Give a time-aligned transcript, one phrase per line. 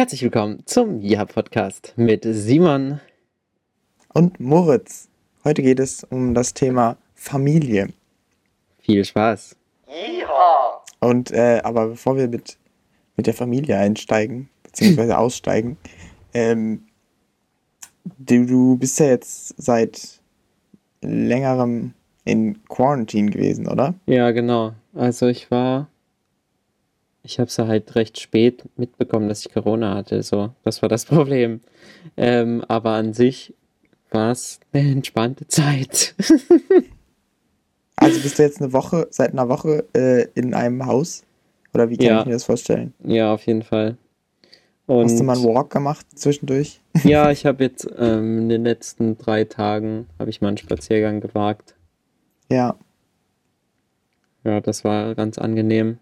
[0.00, 3.00] Herzlich willkommen zum Ja-Podcast mit Simon
[4.14, 5.10] und Moritz.
[5.44, 7.88] Heute geht es um das Thema Familie.
[8.78, 9.56] Viel Spaß.
[9.86, 10.80] Yeehaw.
[11.00, 12.56] Und äh, aber bevor wir mit,
[13.18, 15.76] mit der Familie einsteigen, beziehungsweise aussteigen,
[16.32, 16.84] ähm,
[18.16, 20.18] du, du bist ja jetzt seit
[21.02, 21.92] längerem
[22.24, 23.92] in Quarantine gewesen, oder?
[24.06, 24.72] Ja, genau.
[24.94, 25.89] Also ich war
[27.22, 30.22] ich habe es halt recht spät mitbekommen, dass ich Corona hatte.
[30.22, 31.60] So, das war das Problem.
[32.16, 33.54] Ähm, aber an sich
[34.10, 36.14] war es eine entspannte Zeit.
[37.96, 41.24] also bist du jetzt eine Woche, seit einer Woche äh, in einem Haus?
[41.72, 42.20] Oder wie kann ja.
[42.20, 42.94] ich mir das vorstellen?
[43.04, 43.96] Ja, auf jeden Fall.
[44.86, 46.80] Und Hast du mal einen Walk gemacht zwischendurch?
[47.04, 51.20] Ja, ich habe jetzt ähm, in den letzten drei Tagen habe ich mal einen Spaziergang
[51.20, 51.76] gewagt.
[52.50, 52.74] Ja.
[54.42, 55.98] Ja, das war ganz angenehm.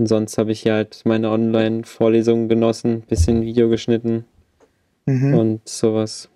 [0.00, 4.24] Und sonst habe ich halt meine Online-Vorlesungen genossen, bisschen Video geschnitten
[5.04, 5.34] mhm.
[5.34, 6.30] und sowas.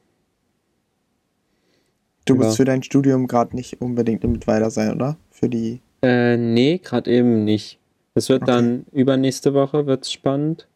[2.27, 2.57] Du bist ja.
[2.57, 5.17] für dein Studium gerade nicht unbedingt mit weiter sein, oder?
[5.31, 5.81] Für die.
[6.03, 7.79] Äh, nee, gerade eben nicht.
[8.13, 8.53] Es wird okay.
[8.53, 10.69] dann übernächste Woche wird's spannend,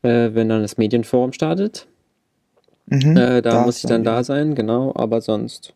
[0.00, 1.86] äh, wenn dann das Medienforum startet.
[2.86, 5.74] Mhm, äh, da, da muss ich dann da sein, genau, aber sonst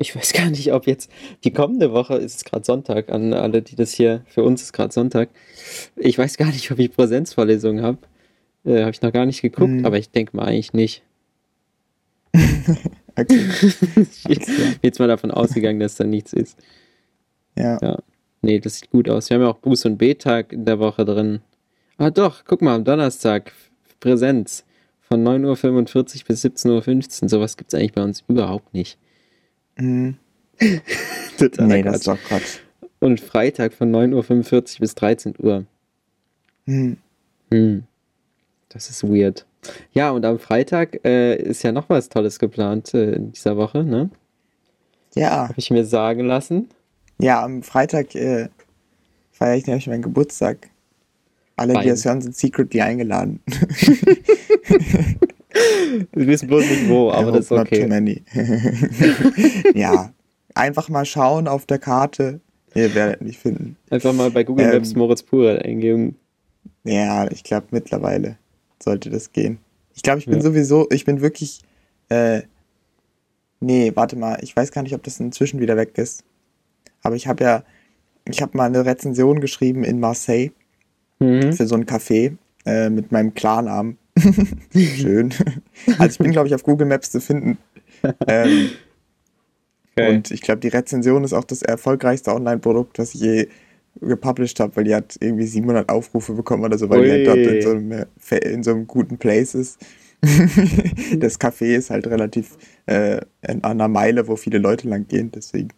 [0.00, 1.10] ich weiß gar nicht, ob jetzt
[1.44, 4.72] die kommende Woche ist es gerade Sonntag, an alle, die das hier, für uns ist
[4.72, 5.28] gerade Sonntag.
[5.94, 7.98] Ich weiß gar nicht, ob ich Präsenzvorlesungen habe.
[8.64, 9.84] Äh, habe ich noch gar nicht geguckt, hm.
[9.84, 11.02] aber ich denke mal eigentlich nicht.
[12.34, 13.44] okay.
[14.26, 16.58] ich bin jetzt mal davon ausgegangen, dass da nichts ist.
[17.58, 17.78] Ja.
[17.82, 17.98] ja.
[18.40, 19.28] Nee, das sieht gut aus.
[19.28, 21.40] Wir haben ja auch Buß- und B-Tag in der Woche drin.
[21.98, 23.52] Ah doch, guck mal, am Donnerstag
[24.00, 24.64] Präsenz
[25.02, 27.28] von 9.45 Uhr bis 17.15 Uhr.
[27.28, 28.98] Sowas gibt es eigentlich bei uns überhaupt nicht.
[29.80, 30.16] Mhm.
[31.38, 32.58] Totaler nee, das ist doch Quatsch.
[32.98, 35.64] Und Freitag von 9.45 Uhr bis 13 Uhr.
[36.66, 36.98] Mhm.
[37.50, 37.84] Hm.
[38.68, 39.46] Das ist weird.
[39.92, 43.82] Ja, und am Freitag äh, ist ja noch was Tolles geplant äh, in dieser Woche,
[43.82, 44.10] ne?
[45.14, 45.48] Ja.
[45.48, 46.68] Habe ich mir sagen lassen.
[47.18, 48.48] Ja, am Freitag äh,
[49.32, 50.70] feiere ich nämlich meinen Geburtstag.
[51.56, 51.82] Alle, Fein.
[51.82, 53.40] die das hören, sind secretly eingeladen.
[56.12, 57.80] Wir wissen bloß nicht wo, aber das ist okay.
[57.80, 58.22] Not too many.
[59.74, 60.12] ja,
[60.54, 62.40] einfach mal schauen auf der Karte.
[62.74, 63.76] Ihr werdet nicht finden.
[63.90, 66.16] Einfach mal bei Google Maps ähm, Moritz Pure eingeben.
[66.84, 68.36] Ja, ich glaube mittlerweile
[68.82, 69.58] sollte das gehen.
[69.94, 70.40] Ich glaube, ich bin ja.
[70.40, 71.60] sowieso, ich bin wirklich,
[72.08, 72.42] äh,
[73.60, 76.24] nee, warte mal, ich weiß gar nicht, ob das inzwischen wieder weg ist.
[77.02, 77.64] Aber ich habe ja,
[78.24, 80.50] ich habe mal eine Rezension geschrieben in Marseille
[81.18, 81.52] mhm.
[81.52, 83.98] für so ein Café äh, mit meinem Klarnamen.
[84.74, 85.32] Schön.
[85.98, 87.58] Also ich bin, glaube ich, auf Google Maps zu finden.
[88.26, 88.70] Ähm,
[89.96, 90.14] okay.
[90.14, 93.48] Und ich glaube, die Rezension ist auch das erfolgreichste Online-Produkt, das ich je
[94.00, 97.06] gepublished habe, weil die hat irgendwie 700 Aufrufe bekommen oder so, weil Ui.
[97.06, 98.06] die halt dort in so, einem,
[98.42, 99.78] in so einem guten Place ist.
[101.18, 102.56] das Café ist halt relativ
[102.86, 105.70] äh, an einer Meile, wo viele Leute lang gehen, deswegen.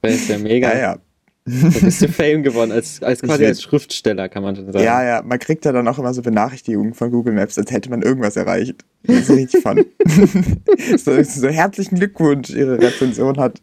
[0.00, 0.68] das ist ja mega.
[0.68, 0.98] Naja.
[1.44, 4.84] Du bist du Fame geworden, als, als quasi als Schriftsteller, kann man schon sagen.
[4.84, 7.90] Ja, ja, man kriegt ja dann auch immer so Benachrichtigungen von Google Maps, als hätte
[7.90, 8.84] man irgendwas erreicht.
[9.02, 9.84] Das ist richtig fun.
[10.96, 13.60] so, so, herzlichen Glückwunsch, Ihre Rezension hat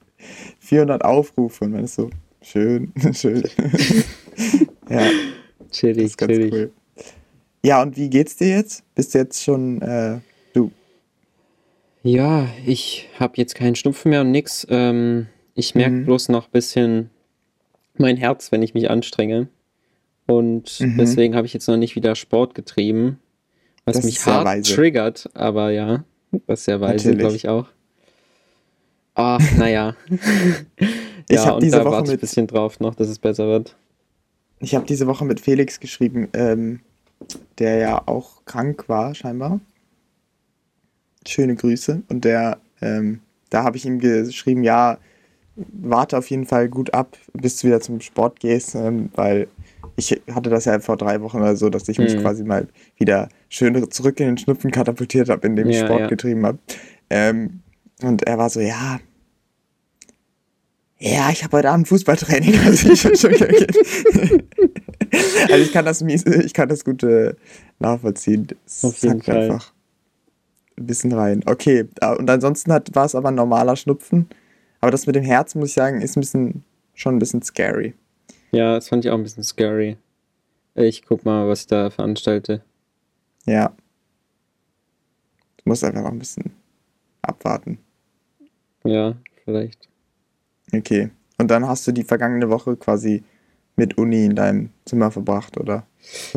[0.60, 2.10] 400 Aufrufe und man ist so,
[2.42, 3.44] schön, schön.
[4.90, 5.08] ja.
[5.72, 6.52] Chillig, chillig.
[6.52, 6.72] Cool.
[7.64, 8.84] Ja, und wie geht's dir jetzt?
[8.96, 10.20] Bist du jetzt schon, äh,
[10.54, 10.72] du?
[12.04, 14.68] Ja, ich habe jetzt keinen Schnupfen mehr und nix.
[14.70, 16.06] Ähm, ich merke mhm.
[16.06, 17.10] bloß noch ein bisschen
[18.00, 19.48] mein Herz, wenn ich mich anstrenge.
[20.26, 20.98] Und mhm.
[20.98, 23.20] deswegen habe ich jetzt noch nicht wieder Sport getrieben,
[23.86, 24.76] was das mich hart weise.
[24.76, 26.04] triggert, aber ja,
[26.46, 27.68] das ist ja weise, glaube ich auch.
[29.16, 29.96] Ah, naja.
[31.30, 33.76] ja, habe diese da Woche mit ein bisschen drauf noch, dass es besser wird.
[34.60, 36.82] Ich habe diese Woche mit Felix geschrieben, ähm,
[37.58, 39.60] der ja auch krank war, scheinbar.
[41.28, 42.04] Schöne Grüße.
[42.08, 45.00] Und der, ähm, da habe ich ihm geschrieben, ja,
[45.72, 49.48] warte auf jeden Fall gut ab, bis du wieder zum Sport gehst, ähm, weil
[49.96, 52.22] ich hatte das ja vor drei Wochen oder so, dass ich mich mhm.
[52.22, 56.08] quasi mal wieder schön zurück in den Schnupfen katapultiert habe, indem ich ja, Sport ja.
[56.08, 56.60] getrieben habe.
[57.10, 57.62] Ähm,
[58.02, 59.00] und er war so, ja,
[61.02, 62.60] ja, ich habe heute Abend Fußballtraining.
[62.66, 63.12] Also ich, schon,
[65.52, 67.34] also ich kann das mies, ich kann das gut äh,
[67.80, 68.48] nachvollziehen.
[68.66, 69.44] Das Auf jeden Fall.
[69.44, 69.72] einfach
[70.78, 71.42] ein bisschen rein.
[71.46, 74.28] Okay, äh, und ansonsten war es aber ein normaler Schnupfen.
[74.82, 77.94] Aber das mit dem Herz, muss ich sagen, ist ein bisschen, schon ein bisschen scary.
[78.52, 79.98] Ja, das fand ich auch ein bisschen scary.
[80.76, 82.64] Ich guck mal, was ich da veranstalte.
[83.46, 83.74] Ja.
[85.58, 86.52] Du musst einfach noch ein bisschen
[87.22, 87.80] abwarten.
[88.84, 89.90] Ja, vielleicht.
[90.74, 91.10] Okay.
[91.38, 93.24] Und dann hast du die vergangene Woche quasi
[93.76, 95.86] mit Uni in deinem Zimmer verbracht, oder?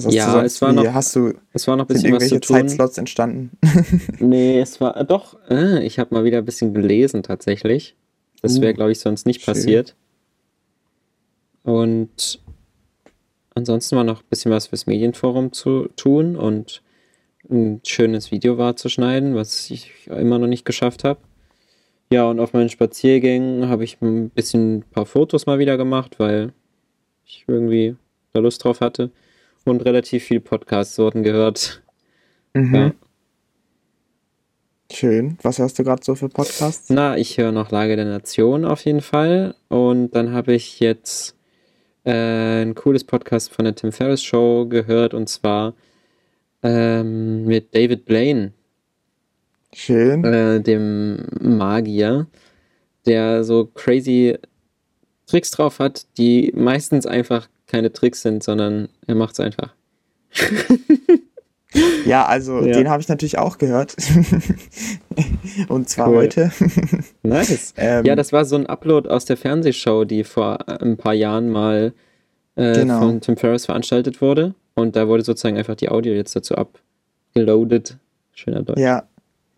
[0.09, 2.57] ja, es war noch, hast du, es war noch ein bisschen was zu tun.
[2.57, 3.51] Zeitslots entstanden?
[4.19, 7.97] nee, es war äh, doch, äh, ich habe mal wieder ein bisschen gelesen tatsächlich.
[8.43, 9.55] Das wäre, uh, glaube ich, sonst nicht schön.
[9.55, 9.95] passiert.
[11.63, 12.41] Und
[13.55, 16.83] ansonsten war noch ein bisschen was fürs Medienforum zu tun und
[17.51, 21.21] ein schönes Video war zu schneiden, was ich immer noch nicht geschafft habe.
[22.13, 26.19] Ja, und auf meinen Spaziergängen habe ich ein bisschen ein paar Fotos mal wieder gemacht,
[26.19, 26.53] weil
[27.25, 27.97] ich irgendwie
[28.33, 29.11] da Lust drauf hatte
[29.65, 31.83] und relativ viel Podcasts wurden gehört.
[32.55, 32.75] Mhm.
[32.75, 32.93] Ja.
[34.93, 35.39] Schön.
[35.43, 36.91] Was hörst du gerade so für Podcasts?
[36.91, 39.55] Na, ich höre noch Lage der Nation auf jeden Fall.
[39.69, 41.35] Und dann habe ich jetzt
[42.05, 45.75] äh, ein cooles Podcast von der Tim Ferriss Show gehört und zwar
[46.63, 48.53] ähm, mit David Blaine.
[49.73, 50.25] Schön.
[50.25, 52.27] Äh, dem Magier,
[53.07, 54.37] der so crazy
[55.27, 59.75] Tricks drauf hat, die meistens einfach keine Tricks sind, sondern er macht es einfach.
[62.05, 62.73] ja, also ja.
[62.73, 63.97] den habe ich natürlich auch gehört.
[65.69, 66.17] Und zwar cool.
[66.17, 66.53] heute.
[67.23, 67.75] nice.
[67.77, 71.51] Ähm, ja, das war so ein Upload aus der Fernsehshow, die vor ein paar Jahren
[71.51, 71.93] mal
[72.57, 73.01] äh, genau.
[73.01, 74.55] von Tim Ferriss veranstaltet wurde.
[74.75, 77.99] Und da wurde sozusagen einfach die Audio jetzt dazu abgeloadet.
[78.33, 78.81] Schöner Deutsch.
[78.81, 79.05] Ja.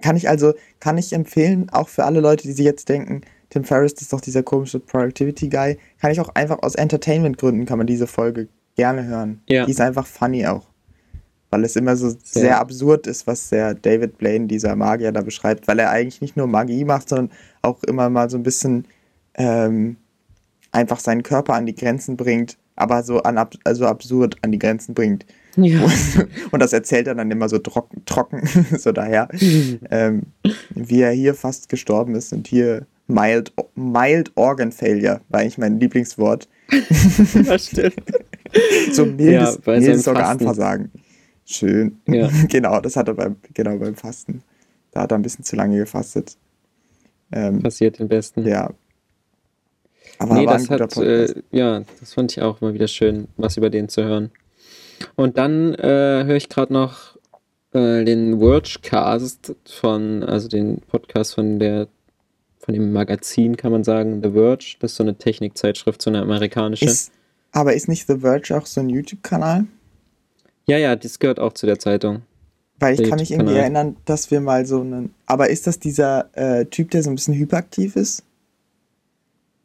[0.03, 3.65] Kann ich also, kann ich empfehlen, auch für alle Leute, die sich jetzt denken, Tim
[3.65, 5.79] Ferriss ist doch dieser komische Productivity Guy.
[6.01, 9.41] Kann ich auch einfach aus Entertainment-Gründen kann man diese Folge gerne hören.
[9.49, 9.65] Ja.
[9.65, 10.67] Die ist einfach funny auch.
[11.55, 15.21] Weil es immer so sehr, sehr absurd ist, was der David Blaine, dieser Magier, da
[15.21, 17.31] beschreibt, weil er eigentlich nicht nur Magie macht, sondern
[17.63, 18.89] auch immer mal so ein bisschen
[19.35, 19.95] ähm,
[20.73, 24.95] einfach seinen Körper an die Grenzen bringt, aber so an, also absurd an die Grenzen
[24.95, 25.27] bringt.
[25.55, 25.81] Ja.
[26.51, 28.43] Und das erzählt er dann immer so trocken, trocken
[28.77, 29.29] so daher,
[29.93, 30.23] ähm,
[30.71, 35.79] wie er hier fast gestorben ist und hier Mild, mild Organ Failure war eigentlich mein
[35.79, 36.49] Lieblingswort.
[37.47, 37.95] das stimmt.
[38.91, 40.91] so mildes, ja, mildes Organversagen.
[41.45, 42.01] Schön.
[42.07, 42.29] Ja.
[42.49, 44.43] genau, das hat er beim, genau, beim Fasten.
[44.93, 46.37] Da hat er ein bisschen zu lange gefastet.
[47.33, 48.47] Ähm, Passiert den Besten.
[48.47, 48.71] Ja.
[50.19, 53.71] Aber nee, das hat, äh, ja, das fand ich auch mal wieder schön, was über
[53.71, 54.31] den zu hören.
[55.17, 57.17] Und dann äh, höre ich gerade noch
[57.73, 61.89] äh, den Worldcast von, also den Podcast von der
[62.65, 64.77] von dem Magazin, kann man sagen, The Verge.
[64.81, 66.87] Das ist so eine Technikzeitschrift, so eine amerikanische.
[66.87, 67.13] Ist,
[67.53, 69.67] aber ist nicht The Verge auch so ein YouTube-Kanal?
[70.67, 72.23] Ja, ja, das gehört auch zu der Zeitung.
[72.81, 75.15] Weil ich kann mich irgendwie erinnern, dass wir mal so einen.
[75.27, 78.25] Aber ist das dieser äh, Typ, der so ein bisschen hyperaktiv ist?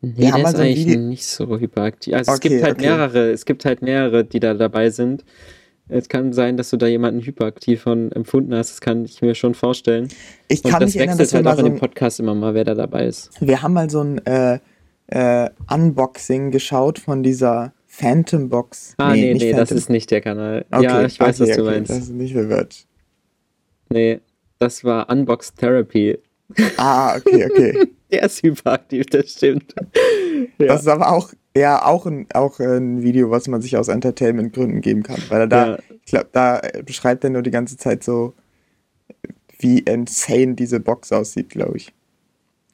[0.02, 2.14] Nee, wir der ist so eigentlich Video nicht so hyperaktiv.
[2.14, 2.86] Also okay, es gibt halt okay.
[2.86, 5.26] mehrere, es gibt halt mehrere, die da dabei sind.
[5.90, 8.70] Es kann sein, dass du da jemanden hyperaktiv von empfunden hast.
[8.70, 10.08] Das kann ich mir schon vorstellen.
[10.48, 12.64] Ich kann Und das mich erinnern, dass halt auch in dem Podcast immer mal, wer
[12.64, 13.32] da dabei ist.
[13.42, 14.60] Wir haben mal so ein äh,
[15.08, 18.94] äh, Unboxing geschaut von dieser Phantom Box.
[18.98, 20.66] Ah, nee, nee, nee das ist nicht der Kanal.
[20.72, 21.92] Okay, ja, ich weiß, okay, was du okay, meinst.
[21.92, 22.76] Das ist nicht The Verge.
[23.90, 24.22] Nee,
[24.58, 26.18] das war Unbox Therapy.
[26.78, 27.88] Ah, okay, okay.
[28.12, 29.74] der ist hyperaktiv, das stimmt.
[30.58, 30.68] Ja.
[30.68, 34.82] Das ist aber auch ja auch ein, auch ein Video, was man sich aus Entertainment-Gründen
[34.82, 35.22] geben kann.
[35.28, 35.80] Weil er da, ja.
[36.06, 38.34] ich glaube, da beschreibt er nur die ganze Zeit so,
[39.60, 41.94] wie insane diese Box aussieht, glaube ich.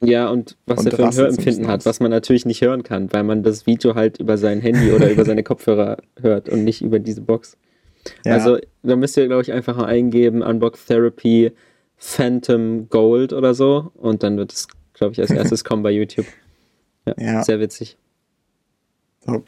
[0.02, 3.12] Ja, und was und er für ein Hörempfinden hat, was man natürlich nicht hören kann,
[3.12, 6.82] weil man das Video halt über sein Handy oder über seine Kopfhörer hört und nicht
[6.82, 7.56] über diese Box.
[8.24, 8.34] Ja.
[8.34, 11.52] Also, da müsst ihr, glaube ich, einfach mal eingeben, Unbox Therapy
[11.96, 16.26] Phantom Gold oder so und dann wird es, glaube ich, als erstes kommen bei YouTube.
[17.06, 17.42] Ja, ja.
[17.42, 17.96] Sehr witzig.
[19.24, 19.46] Top.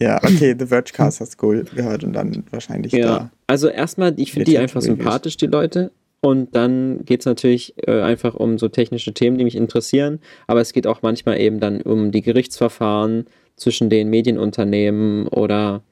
[0.00, 3.06] Ja, okay, The Verge Cast hast du gehört und dann wahrscheinlich ja.
[3.06, 3.30] da.
[3.46, 5.92] Also erstmal, ich finde die einfach sympathisch, die Leute.
[6.22, 10.20] Und dann geht es natürlich äh, einfach um so technische Themen, die mich interessieren.
[10.46, 13.24] Aber es geht auch manchmal eben dann um die Gerichtsverfahren
[13.56, 15.82] zwischen den Medienunternehmen oder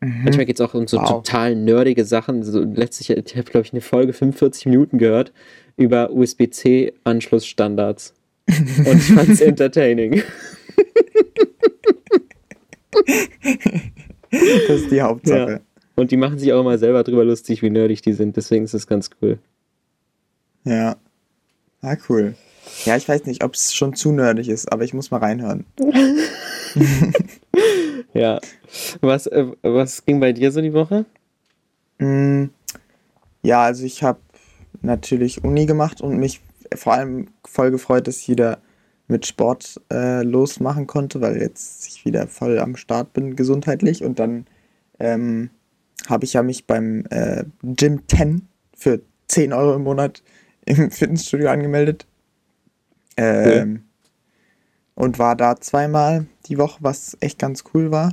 [0.00, 0.22] mhm.
[0.24, 1.08] manchmal geht es auch um so wow.
[1.08, 2.42] total nerdige Sachen.
[2.42, 5.32] So letztlich, ich habe, glaube ich, eine Folge 45 Minuten gehört
[5.76, 8.14] über USB-C-Anschlussstandards.
[8.48, 10.22] Und ich fand es entertaining.
[14.30, 15.50] das ist die Hauptsache.
[15.50, 15.60] Ja.
[15.94, 18.34] Und die machen sich auch immer selber drüber lustig, wie nerdig die sind.
[18.36, 19.38] Deswegen ist das ganz cool.
[20.64, 20.96] Ja.
[21.80, 22.34] Ah, cool.
[22.84, 25.64] Ja, ich weiß nicht, ob es schon zu nerdig ist, aber ich muss mal reinhören.
[28.12, 28.40] ja.
[29.00, 31.06] Was, äh, was ging bei dir so die Woche?
[31.98, 32.46] Mm,
[33.42, 34.20] ja, also ich habe
[34.82, 36.40] natürlich Uni gemacht und mich
[36.74, 38.58] vor allem voll gefreut, dass ich wieder
[39.08, 44.18] mit Sport äh, losmachen konnte, weil jetzt ich wieder voll am Start bin gesundheitlich und
[44.18, 44.46] dann
[44.98, 45.50] ähm,
[46.06, 48.46] habe ich ja mich beim äh, Gym 10
[48.76, 50.22] für 10 Euro im Monat
[50.68, 52.06] im Fitnessstudio angemeldet.
[53.16, 53.82] Ähm,
[54.96, 55.04] cool.
[55.06, 58.12] und war da zweimal die Woche, was echt ganz cool war.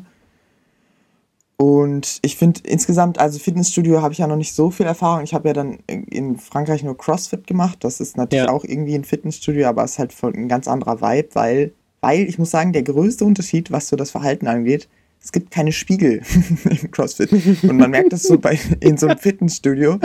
[1.57, 5.23] Und ich finde insgesamt, also Fitnessstudio habe ich ja noch nicht so viel Erfahrung.
[5.23, 7.77] Ich habe ja dann in Frankreich nur CrossFit gemacht.
[7.81, 8.51] Das ist natürlich ja.
[8.51, 12.39] auch irgendwie ein Fitnessstudio, aber es ist halt ein ganz anderer Vibe, weil, weil ich
[12.39, 14.89] muss sagen, der größte Unterschied, was so das Verhalten angeht,
[15.25, 16.21] es gibt keine Spiegel
[16.65, 17.31] im CrossFit.
[17.63, 19.99] Und man merkt das so bei, in so einem Fitnessstudio,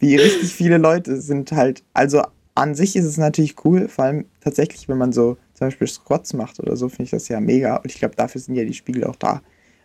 [0.00, 2.22] wie richtig viele Leute sind halt, also
[2.56, 6.34] an sich ist es natürlich cool, vor allem tatsächlich, wenn man so zum Beispiel Squats
[6.34, 7.76] macht oder so, finde ich das ja mega.
[7.76, 9.42] Und ich glaube, dafür sind ja die Spiegel auch da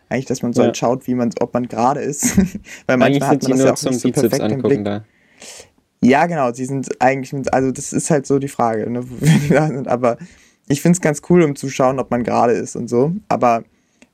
[0.08, 0.66] eigentlich, dass man so ja.
[0.66, 2.36] halt schaut, wie man, ob man gerade ist.
[2.86, 4.84] Weil manchmal hat man das ja auch nicht so perfekt im Blick.
[4.84, 5.04] Da.
[6.02, 9.50] Ja, genau, sie sind eigentlich, also das ist halt so die Frage, ne, wo die
[9.50, 9.86] da sind.
[9.86, 10.18] Aber
[10.66, 13.12] ich finde es ganz cool, um zu schauen, ob man gerade ist und so.
[13.28, 13.62] Aber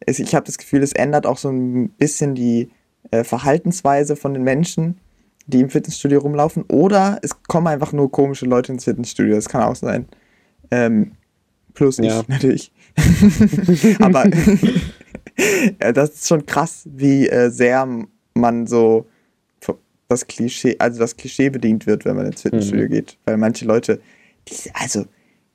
[0.04, 2.70] ich habe das Gefühl, es ändert auch so ein bisschen die
[3.10, 4.98] äh, Verhaltensweise von den Menschen,
[5.46, 6.64] die im Fitnessstudio rumlaufen.
[6.68, 9.34] Oder es kommen einfach nur komische Leute ins Fitnessstudio.
[9.34, 10.06] Das kann auch sein.
[10.70, 11.12] Ähm,
[11.74, 12.20] plus ja.
[12.20, 12.72] ich natürlich.
[14.00, 14.28] Aber
[15.80, 17.88] ja, das ist schon krass, wie äh, sehr
[18.34, 19.06] man so
[20.08, 22.90] das Klischee, also das Klischee bedient wird, wenn man ins Fitnessstudio mhm.
[22.90, 23.18] geht.
[23.24, 24.00] Weil manche Leute,
[24.48, 25.04] die, also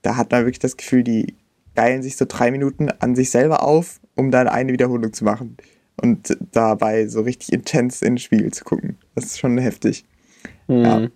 [0.02, 1.36] da hat man wirklich das Gefühl, die
[1.76, 5.58] geilen sich so drei Minuten an sich selber auf, um dann eine Wiederholung zu machen.
[6.02, 8.98] Und dabei so richtig intens in den Spiegel zu gucken.
[9.16, 10.06] Das ist schon heftig.
[10.68, 10.84] Mhm.
[10.84, 11.08] Ja.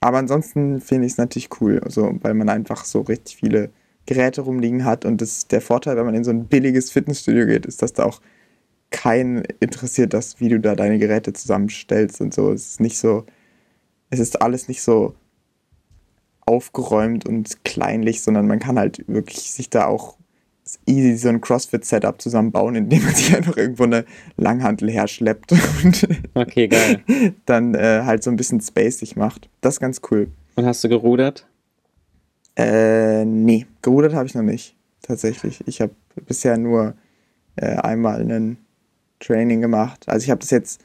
[0.00, 3.70] Aber ansonsten finde ich es natürlich cool, also, weil man einfach so richtig viele
[4.06, 5.04] Geräte rumliegen hat.
[5.04, 8.04] Und das, der Vorteil, wenn man in so ein billiges Fitnessstudio geht, ist, dass da
[8.04, 8.20] auch
[8.90, 12.52] keinen interessiert, das, wie du da deine Geräte zusammenstellst und so.
[12.52, 13.26] Es ist nicht so,
[14.10, 15.14] es ist alles nicht so
[16.46, 20.16] aufgeräumt und kleinlich, sondern man kann halt wirklich sich da auch
[20.86, 24.04] easy so ein CrossFit-Setup zusammenbauen, indem man sich einfach irgendwo eine
[24.36, 27.02] Langhantel herschleppt und okay, geil.
[27.46, 29.48] dann äh, halt so ein bisschen spacig macht.
[29.60, 30.28] Das ist ganz cool.
[30.56, 31.46] Und hast du gerudert?
[32.56, 34.74] Äh, nee, gerudert habe ich noch nicht.
[35.02, 35.62] Tatsächlich.
[35.66, 35.92] Ich habe
[36.26, 36.94] bisher nur
[37.56, 38.58] äh, einmal ein
[39.20, 40.08] Training gemacht.
[40.08, 40.80] Also ich habe das jetzt,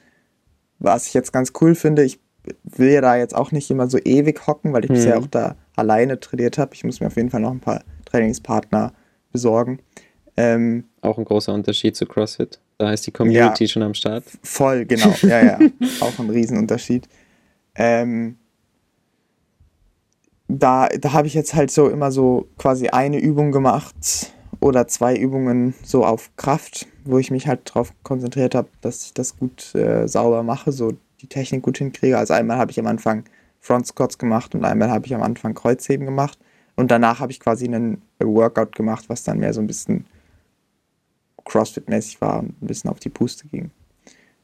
[0.79, 2.19] was ich jetzt ganz cool finde, ich
[2.63, 4.95] will ja da jetzt auch nicht immer so ewig hocken, weil ich mhm.
[4.95, 6.73] bisher auch da alleine trainiert habe.
[6.73, 8.93] Ich muss mir auf jeden Fall noch ein paar Trainingspartner
[9.31, 9.79] besorgen.
[10.38, 12.59] Ähm, auch ein großer Unterschied zu CrossFit.
[12.77, 14.23] Da ist die Community ja, schon am Start.
[14.43, 15.13] Voll, genau.
[15.21, 15.59] Ja, ja.
[16.00, 17.07] auch ein Riesenunterschied.
[17.75, 18.38] Ähm,
[20.47, 25.15] da, da habe ich jetzt halt so immer so quasi eine Übung gemacht oder zwei
[25.15, 29.73] Übungen so auf Kraft, wo ich mich halt darauf konzentriert habe, dass ich das gut
[29.75, 32.17] äh, sauber mache, so die Technik gut hinkriege.
[32.17, 33.23] Also einmal habe ich am Anfang
[33.59, 36.38] Front Squats gemacht und einmal habe ich am Anfang Kreuzheben gemacht
[36.81, 40.07] und danach habe ich quasi einen Workout gemacht, was dann mehr so ein bisschen
[41.45, 43.69] Crossfit-mäßig war und ein bisschen auf die Puste ging.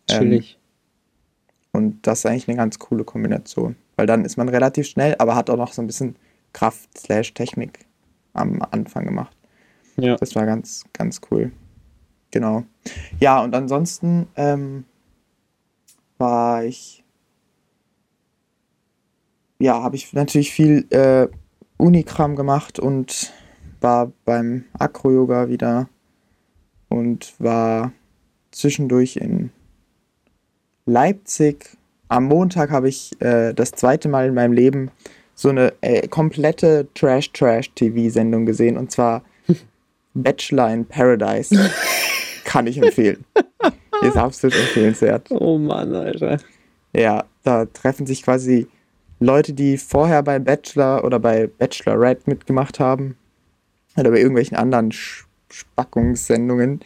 [0.08, 0.60] Natürlich.
[1.74, 3.76] Ähm, und das ist eigentlich eine ganz coole Kombination.
[3.96, 6.16] Weil dann ist man relativ schnell, aber hat auch noch so ein bisschen
[6.54, 7.80] Kraft slash Technik
[8.34, 9.36] am Anfang gemacht.
[9.96, 10.16] Ja.
[10.18, 11.52] Das war ganz, ganz cool.
[12.30, 12.66] Genau.
[13.20, 14.86] Ja, und ansonsten ähm,
[16.20, 17.04] war ich.
[19.58, 21.28] Ja, habe ich natürlich viel äh,
[21.78, 23.34] Unikram gemacht und
[23.82, 25.88] war beim Acro-Yoga wieder
[26.90, 27.92] und war
[28.52, 29.52] zwischendurch in
[30.86, 31.78] Leipzig
[32.10, 34.92] am Montag habe ich äh, das zweite Mal in meinem Leben
[35.36, 39.24] so eine äh, komplette Trash-Trash-TV-Sendung gesehen und zwar
[40.14, 41.70] Bachelor in Paradise.
[42.44, 43.26] Kann ich empfehlen.
[44.02, 45.30] Ist absolut empfehlenswert.
[45.32, 46.38] Oh Mann, Alter.
[46.94, 48.68] Ja, da treffen sich quasi
[49.20, 53.18] Leute, die vorher bei Bachelor oder bei Bachelorette mitgemacht haben
[53.98, 54.92] oder bei irgendwelchen anderen
[55.50, 56.82] Spackungssendungen,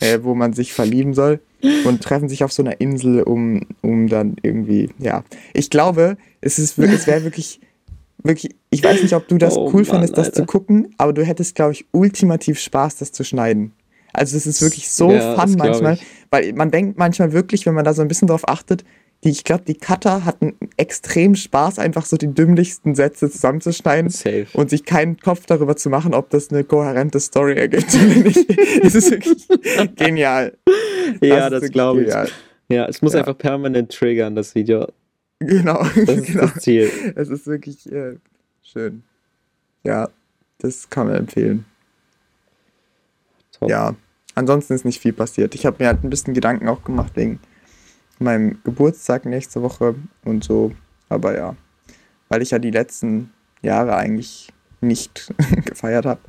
[0.00, 1.40] äh, wo man sich verlieben soll
[1.84, 5.24] und treffen sich auf so einer Insel, um, um dann irgendwie, ja.
[5.52, 7.60] Ich glaube, es, ist, es wäre wirklich,
[8.22, 10.36] wirklich, ich weiß nicht, ob du das oh, cool Mann, findest, das Alter.
[10.40, 13.72] zu gucken, aber du hättest, glaube ich, ultimativ Spaß, das zu schneiden.
[14.12, 15.98] Also es ist wirklich so ja, fun manchmal,
[16.30, 18.84] weil man denkt manchmal wirklich, wenn man da so ein bisschen drauf achtet,
[19.24, 24.46] die, ich glaube, die Cutter hatten extrem Spaß, einfach so die dümmlichsten Sätze zusammenzuschneiden Safe.
[24.52, 28.50] und sich keinen Kopf darüber zu machen, ob das eine kohärente Story ergibt oder nicht.
[28.82, 29.48] es ist wirklich
[29.96, 30.56] genial.
[31.20, 32.14] Ja, das, das glaube ich.
[32.68, 33.20] Ja, es muss ja.
[33.20, 34.86] einfach permanent triggern, das Video.
[35.38, 35.82] Genau.
[35.82, 36.40] Das ist genau.
[36.42, 36.90] das Ziel.
[37.14, 38.16] Es ist wirklich äh,
[38.62, 39.02] schön.
[39.84, 40.08] Ja,
[40.58, 41.64] das kann man empfehlen.
[43.52, 43.70] Top.
[43.70, 43.94] Ja,
[44.34, 45.54] ansonsten ist nicht viel passiert.
[45.54, 47.40] Ich habe mir halt ein bisschen Gedanken auch gemacht wegen
[48.20, 49.94] meinem Geburtstag nächste Woche
[50.24, 50.72] und so.
[51.08, 51.56] Aber ja,
[52.28, 53.30] weil ich ja die letzten
[53.62, 55.32] Jahre eigentlich nicht
[55.64, 56.20] gefeiert habe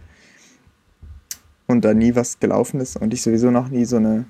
[1.67, 4.25] und da nie was gelaufen ist und ich sowieso noch nie so eine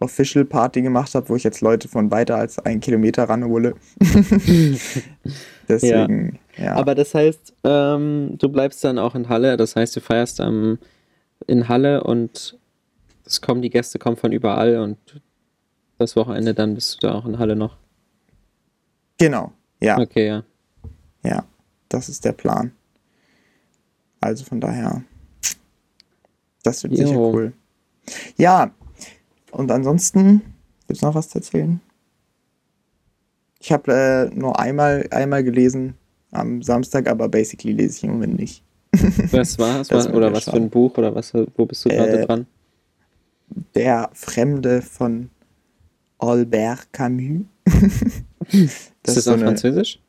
[0.00, 3.74] Official Party gemacht habe, wo ich jetzt Leute von weiter als einen Kilometer ranhole.
[5.68, 6.64] Deswegen, ja.
[6.64, 6.74] ja.
[6.74, 10.78] Aber das heißt, ähm, du bleibst dann auch in Halle, das heißt, du feierst ähm,
[11.46, 12.58] in Halle und
[13.26, 14.98] es kommen, die Gäste kommen von überall und
[16.00, 17.76] das Wochenende dann bist du da auch in Halle noch.
[19.18, 19.98] Genau, ja.
[19.98, 20.44] Okay, ja.
[21.22, 21.44] Ja,
[21.88, 22.72] das ist der Plan.
[24.20, 25.02] Also von daher,
[26.62, 27.06] das wird jo.
[27.06, 27.52] sicher cool.
[28.36, 28.70] Ja,
[29.50, 30.40] und ansonsten,
[30.86, 31.80] gibt es noch was zu erzählen?
[33.60, 35.94] Ich habe äh, nur einmal, einmal gelesen
[36.30, 38.64] am Samstag, aber basically lese ich im Moment nicht.
[39.32, 39.90] Was war es?
[39.90, 40.98] Oder was für ein Buch?
[40.98, 42.46] Oder was, wo bist du gerade äh, dran?
[43.76, 45.30] Der Fremde von
[46.20, 47.42] Albert Camus.
[47.64, 50.00] das ist das ist so auf eine, Französisch?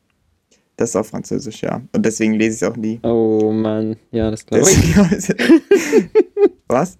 [0.76, 1.80] Das ist auf Französisch, ja.
[1.92, 3.00] Und deswegen lese ich es auch nie.
[3.02, 4.96] Oh Mann, ja, das glaube ich.
[6.68, 6.98] Was?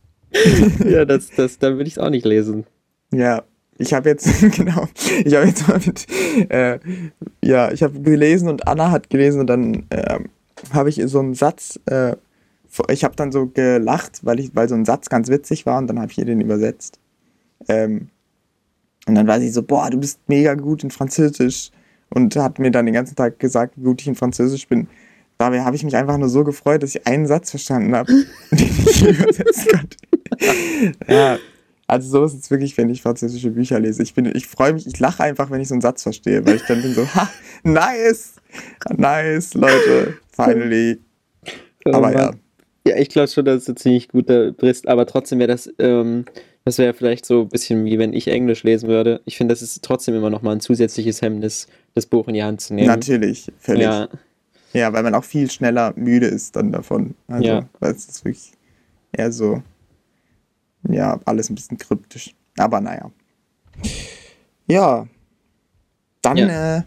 [0.84, 2.64] ja, das, das, dann würde ich es auch nicht lesen.
[3.12, 3.42] Ja,
[3.78, 4.26] ich habe jetzt,
[4.56, 4.88] genau,
[5.24, 6.06] ich habe jetzt mal mit,
[6.50, 6.78] äh,
[7.42, 10.20] ja, ich habe gelesen und Anna hat gelesen und dann äh,
[10.72, 12.16] habe ich so einen Satz, äh,
[12.88, 15.88] ich habe dann so gelacht, weil, ich, weil so ein Satz ganz witzig war und
[15.88, 16.98] dann habe ich ihr den übersetzt.
[17.68, 18.08] Ähm,
[19.06, 21.70] und dann war sie so, boah, du bist mega gut in Französisch
[22.10, 24.88] und hat mir dann den ganzen Tag gesagt, wie gut ich in Französisch bin.
[25.38, 28.12] Dabei habe ich mich einfach nur so gefreut, dass ich einen Satz verstanden habe,
[28.52, 29.96] den ich übersetzen konnte.
[31.08, 31.38] ja,
[31.88, 34.02] also so ist es wirklich, wenn ich französische Bücher lese.
[34.02, 36.62] Ich, ich freue mich, ich lache einfach, wenn ich so einen Satz verstehe, weil ich
[36.62, 37.28] dann bin so, ha,
[37.64, 38.34] nice,
[38.96, 41.00] nice, Leute, finally.
[41.84, 42.30] Aber ja.
[42.86, 46.24] Ja, ich glaube schon, dass du ziemlich gut da bist, aber trotzdem wäre das, ähm,
[46.64, 49.20] das wäre vielleicht so ein bisschen wie wenn ich Englisch lesen würde.
[49.24, 52.42] Ich finde, das ist trotzdem immer noch mal ein zusätzliches Hemmnis, das Buch in die
[52.42, 52.88] Hand zu nehmen.
[52.88, 53.84] Natürlich, völlig.
[53.84, 54.08] Ja.
[54.72, 57.14] Ja, weil man auch viel schneller müde ist dann davon.
[57.28, 57.68] Also, ja.
[57.80, 58.52] weil es ist wirklich
[59.12, 59.62] eher so,
[60.88, 62.34] ja, alles ein bisschen kryptisch.
[62.56, 63.10] Aber naja.
[64.66, 65.06] Ja.
[66.22, 66.78] Dann ja.
[66.78, 66.82] Äh,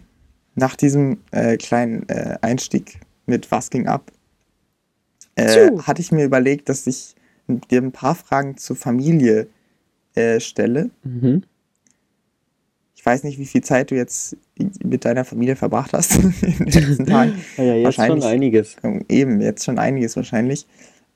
[0.56, 4.10] nach diesem äh, kleinen äh, Einstieg mit Was ging ab,
[5.36, 7.14] äh, hatte ich mir überlegt, dass ich
[7.70, 9.48] dir ein paar Fragen zur Familie
[10.16, 10.90] äh, stelle.
[11.04, 11.42] Mhm.
[12.94, 14.36] Ich weiß nicht, wie viel Zeit du jetzt
[14.82, 17.40] mit deiner Familie verbracht hast in den letzten Tagen.
[17.56, 18.76] ja, jetzt wahrscheinlich, schon einiges.
[19.08, 20.66] Eben, jetzt schon einiges wahrscheinlich.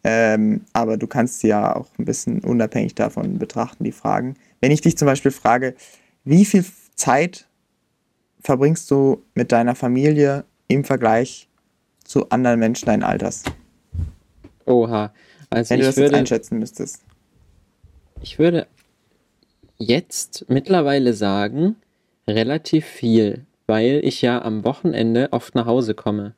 [0.04, 4.36] Ähm, aber du kannst sie ja auch ein bisschen unabhängig davon betrachten, die Fragen.
[4.60, 5.74] Wenn ich dich zum Beispiel frage,
[6.24, 7.48] wie viel Zeit
[8.40, 11.48] verbringst du mit deiner Familie im Vergleich
[12.04, 13.42] zu anderen Menschen dein Alters?
[14.64, 15.12] Oha.
[15.50, 17.00] Also Wenn du das würde, jetzt einschätzen müsstest.
[18.22, 18.66] Ich würde
[19.80, 21.76] jetzt mittlerweile sagen,
[22.28, 26.34] relativ viel, weil ich ja am Wochenende oft nach Hause komme.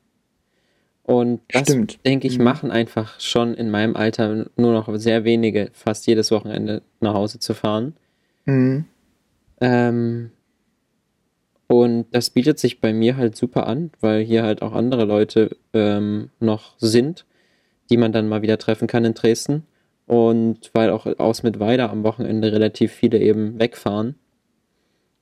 [1.03, 1.99] Und das, Stimmt.
[2.05, 2.45] denke ich, mhm.
[2.45, 7.39] machen einfach schon in meinem Alter nur noch sehr wenige, fast jedes Wochenende nach Hause
[7.39, 7.95] zu fahren.
[8.45, 8.85] Mhm.
[9.59, 10.31] Ähm,
[11.67, 15.57] und das bietet sich bei mir halt super an, weil hier halt auch andere Leute
[15.73, 17.25] ähm, noch sind,
[17.89, 19.63] die man dann mal wieder treffen kann in Dresden.
[20.05, 24.15] Und weil auch aus mit Weida am Wochenende relativ viele eben wegfahren.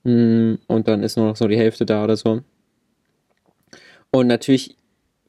[0.03, 2.41] Mm, und dann ist nur noch so die Hälfte da oder so.
[4.11, 4.75] Und natürlich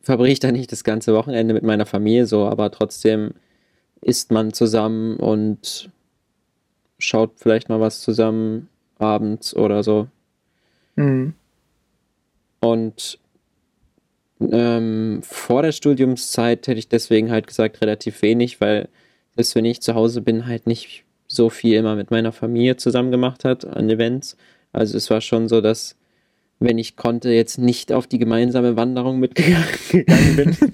[0.01, 3.35] verbringe ich da nicht das ganze Wochenende mit meiner Familie so, aber trotzdem
[4.01, 5.91] isst man zusammen und
[6.99, 10.09] schaut vielleicht mal was zusammen abends oder so.
[10.97, 11.35] Mhm.
[12.61, 13.19] Und
[14.41, 18.88] ähm, vor der Studiumszeit hätte ich deswegen halt gesagt relativ wenig, weil
[19.35, 23.11] selbst wenn ich zu Hause bin, halt nicht so viel immer mit meiner Familie zusammen
[23.11, 24.37] gemacht hat an Events.
[24.73, 25.97] Also es war schon so, dass
[26.61, 29.66] wenn ich konnte, jetzt nicht auf die gemeinsame Wanderung mitgegangen
[30.37, 30.57] bin.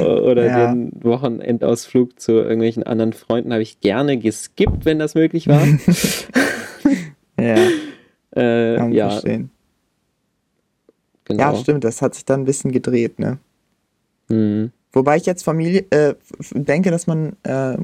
[0.00, 0.72] Oder ja.
[0.72, 5.66] den Wochenendausflug zu irgendwelchen anderen Freunden habe ich gerne geskippt, wenn das möglich war.
[7.38, 7.56] ja.
[8.30, 9.10] Äh, Kann ja.
[9.10, 9.50] Verstehen.
[11.24, 11.52] Genau.
[11.52, 13.38] Ja, stimmt, das hat sich dann ein bisschen gedreht, ne?
[14.28, 14.72] Mhm.
[14.94, 16.14] Wobei ich jetzt Familie äh,
[16.52, 17.76] denke, dass man äh,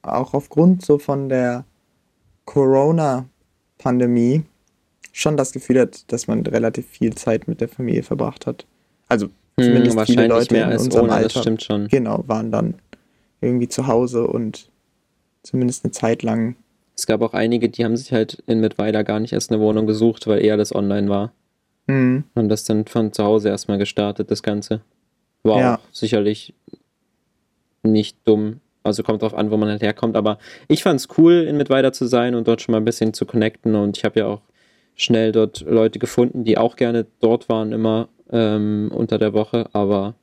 [0.00, 1.64] auch aufgrund so von der
[2.46, 4.42] Corona-Pandemie
[5.12, 8.64] schon das Gefühl hat, dass man relativ viel Zeit mit der Familie verbracht hat.
[9.08, 11.88] Also hm, zumindest hm, viele Leute mehr in unserem ohne, Alter, das stimmt schon.
[11.88, 12.74] genau, waren dann
[13.42, 14.70] irgendwie zu Hause und
[15.42, 16.56] zumindest eine Zeit lang.
[16.96, 19.86] Es gab auch einige, die haben sich halt in Mittweida gar nicht erst eine Wohnung
[19.86, 21.32] gesucht, weil eher das online war.
[21.86, 22.24] Mhm.
[22.34, 24.80] Und das dann von zu Hause erstmal gestartet, das Ganze.
[25.46, 25.74] War ja.
[25.76, 26.54] auch sicherlich
[27.82, 28.60] nicht dumm.
[28.82, 30.16] Also kommt drauf an, wo man halt herkommt.
[30.16, 33.14] Aber ich fand es cool, in Mittweida zu sein und dort schon mal ein bisschen
[33.14, 33.74] zu connecten.
[33.74, 34.42] Und ich habe ja auch
[34.94, 39.68] schnell dort Leute gefunden, die auch gerne dort waren, immer ähm, unter der Woche.
[39.72, 40.14] Aber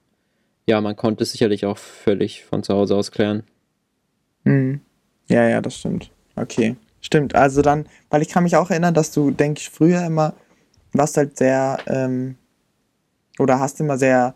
[0.66, 3.44] ja, man konnte es sicherlich auch völlig von zu Hause aus klären.
[4.44, 4.82] Mhm.
[5.30, 6.12] Ja, ja, das stimmt.
[6.36, 7.36] Okay, stimmt.
[7.36, 10.34] Also dann, weil ich kann mich auch erinnern, dass du, denke ich, früher immer
[10.94, 12.36] warst halt sehr, ähm,
[13.40, 14.36] oder hast immer sehr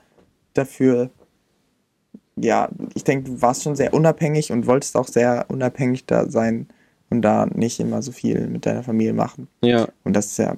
[0.57, 1.09] dafür,
[2.35, 6.67] ja, ich denke, du warst schon sehr unabhängig und wolltest auch sehr unabhängig da sein
[7.09, 9.47] und da nicht immer so viel mit deiner Familie machen.
[9.61, 9.87] Ja.
[10.03, 10.57] Und das ist ja,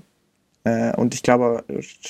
[0.63, 1.63] äh, und ich glaube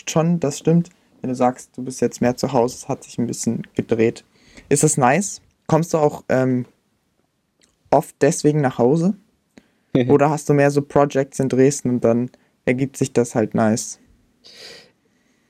[0.07, 0.89] schon, das stimmt,
[1.21, 4.23] wenn du sagst, du bist jetzt mehr zu Hause, es hat sich ein bisschen gedreht.
[4.69, 5.41] Ist das nice?
[5.67, 6.65] Kommst du auch ähm,
[7.91, 9.15] oft deswegen nach Hause?
[10.07, 12.29] Oder hast du mehr so Projects in Dresden und dann
[12.65, 13.99] ergibt sich das halt nice?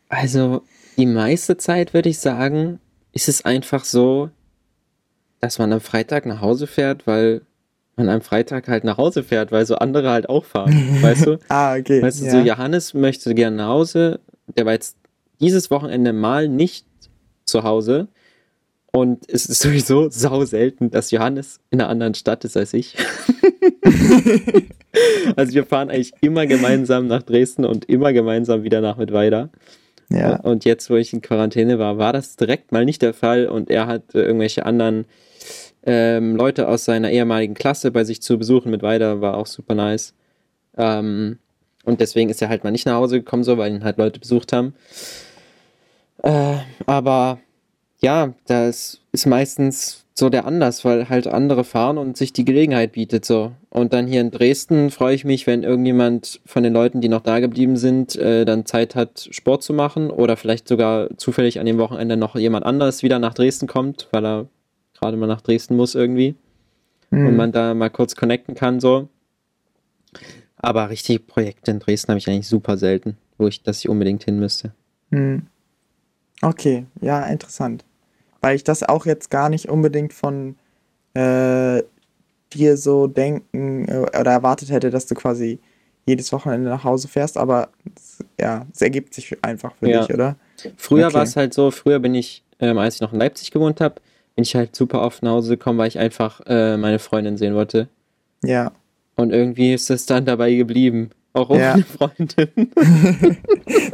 [0.08, 0.64] Also
[1.00, 2.80] die meiste Zeit würde ich sagen,
[3.14, 4.30] ist es einfach so,
[5.40, 7.42] dass man am Freitag nach Hause fährt, weil
[7.96, 11.40] man am Freitag halt nach Hause fährt, weil so andere halt auch fahren, weißt du?
[11.48, 12.02] ah, okay.
[12.02, 12.32] Weißt du, ja.
[12.32, 14.20] so Johannes möchte gerne nach Hause,
[14.58, 14.98] der war jetzt
[15.40, 16.86] dieses Wochenende mal nicht
[17.46, 18.10] zu Hause
[18.92, 22.98] und es ist sowieso sau selten, dass Johannes in einer anderen Stadt ist als ich.
[25.38, 29.50] also wir fahren eigentlich immer gemeinsam nach Dresden und immer gemeinsam wieder nach Mittweida.
[30.10, 30.38] Ja.
[30.38, 33.70] Und jetzt, wo ich in Quarantäne war, war das direkt mal nicht der Fall und
[33.70, 35.06] er hat äh, irgendwelche anderen
[35.84, 39.76] ähm, Leute aus seiner ehemaligen Klasse bei sich zu besuchen mit weiter, war auch super
[39.76, 40.14] nice.
[40.78, 41.38] Ähm,
[41.86, 44.20] und deswegen ist er halt mal nicht nach Hause gekommen, so, weil ihn halt Leute
[44.20, 44.74] besucht haben.
[46.24, 47.40] Äh, aber
[48.02, 52.92] ja, das ist meistens so der Anlass, weil halt andere fahren und sich die Gelegenheit
[52.92, 53.54] bietet so.
[53.70, 57.22] Und dann hier in Dresden freue ich mich, wenn irgendjemand von den Leuten, die noch
[57.22, 61.66] da geblieben sind, äh, dann Zeit hat, Sport zu machen oder vielleicht sogar zufällig an
[61.66, 64.46] dem Wochenende noch jemand anderes wieder nach Dresden kommt, weil er
[65.00, 66.36] gerade mal nach Dresden muss irgendwie.
[67.10, 67.28] Mhm.
[67.28, 69.10] Und man da mal kurz connecten kann so.
[70.58, 74.24] Aber richtige Projekte in Dresden habe ich eigentlich super selten, wo ich, dass ich unbedingt
[74.24, 74.74] hin müsste.
[75.10, 75.48] Mhm.
[76.42, 77.84] Okay, ja, interessant.
[78.42, 80.56] Weil ich das auch jetzt gar nicht unbedingt von
[81.14, 81.84] äh,
[82.54, 85.60] dir so denken äh, oder erwartet hätte, dass du quasi
[86.06, 87.70] jedes Wochenende nach Hause fährst, aber
[88.40, 90.02] ja, es ergibt sich einfach für ja.
[90.02, 90.36] dich, oder?
[90.76, 91.16] Früher okay.
[91.16, 93.96] war es halt so, früher bin ich, ähm, als ich noch in Leipzig gewohnt habe,
[94.36, 97.54] bin ich halt super oft nach Hause gekommen, weil ich einfach äh, meine Freundin sehen
[97.56, 97.90] wollte.
[98.44, 98.72] Ja.
[99.16, 101.12] Und irgendwie ist es dann dabei geblieben.
[101.34, 101.78] Auch ohne ja.
[101.98, 102.72] Freundin.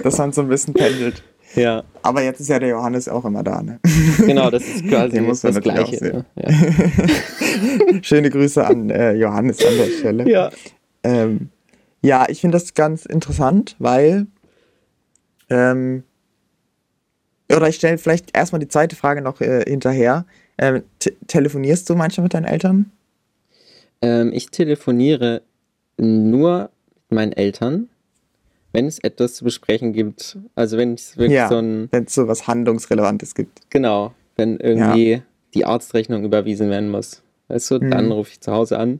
[0.03, 1.23] Dass man so ein bisschen pendelt.
[1.55, 1.83] Ja.
[2.01, 3.79] Aber jetzt ist ja der Johannes auch immer da, ne?
[4.17, 6.03] Genau, das ist quasi muss das Gleiche.
[6.03, 6.25] Ne?
[6.35, 8.01] Ja.
[8.01, 10.29] Schöne Grüße an äh, Johannes an der Stelle.
[10.29, 10.51] Ja.
[11.03, 11.49] Ähm,
[12.01, 14.27] ja, ich finde das ganz interessant, weil
[15.49, 16.03] ähm,
[17.51, 20.25] oder ich stelle vielleicht erstmal die zweite Frage noch äh, hinterher.
[20.57, 20.83] Ähm,
[21.27, 22.91] telefonierst du manchmal mit deinen Eltern?
[24.01, 25.41] Ähm, ich telefoniere
[25.97, 26.69] nur
[27.09, 27.89] mit meinen Eltern
[28.75, 30.37] wenn es etwas zu besprechen gibt.
[30.53, 31.87] Also wenn es wirklich ja, so ein.
[31.91, 33.61] Wenn es so was Handlungsrelevantes gibt.
[33.69, 34.13] Genau.
[34.35, 35.21] Wenn irgendwie ja.
[35.53, 37.23] die Arztrechnung überwiesen werden muss.
[37.47, 37.91] Weißt du, mhm.
[37.91, 38.99] dann rufe ich zu Hause an.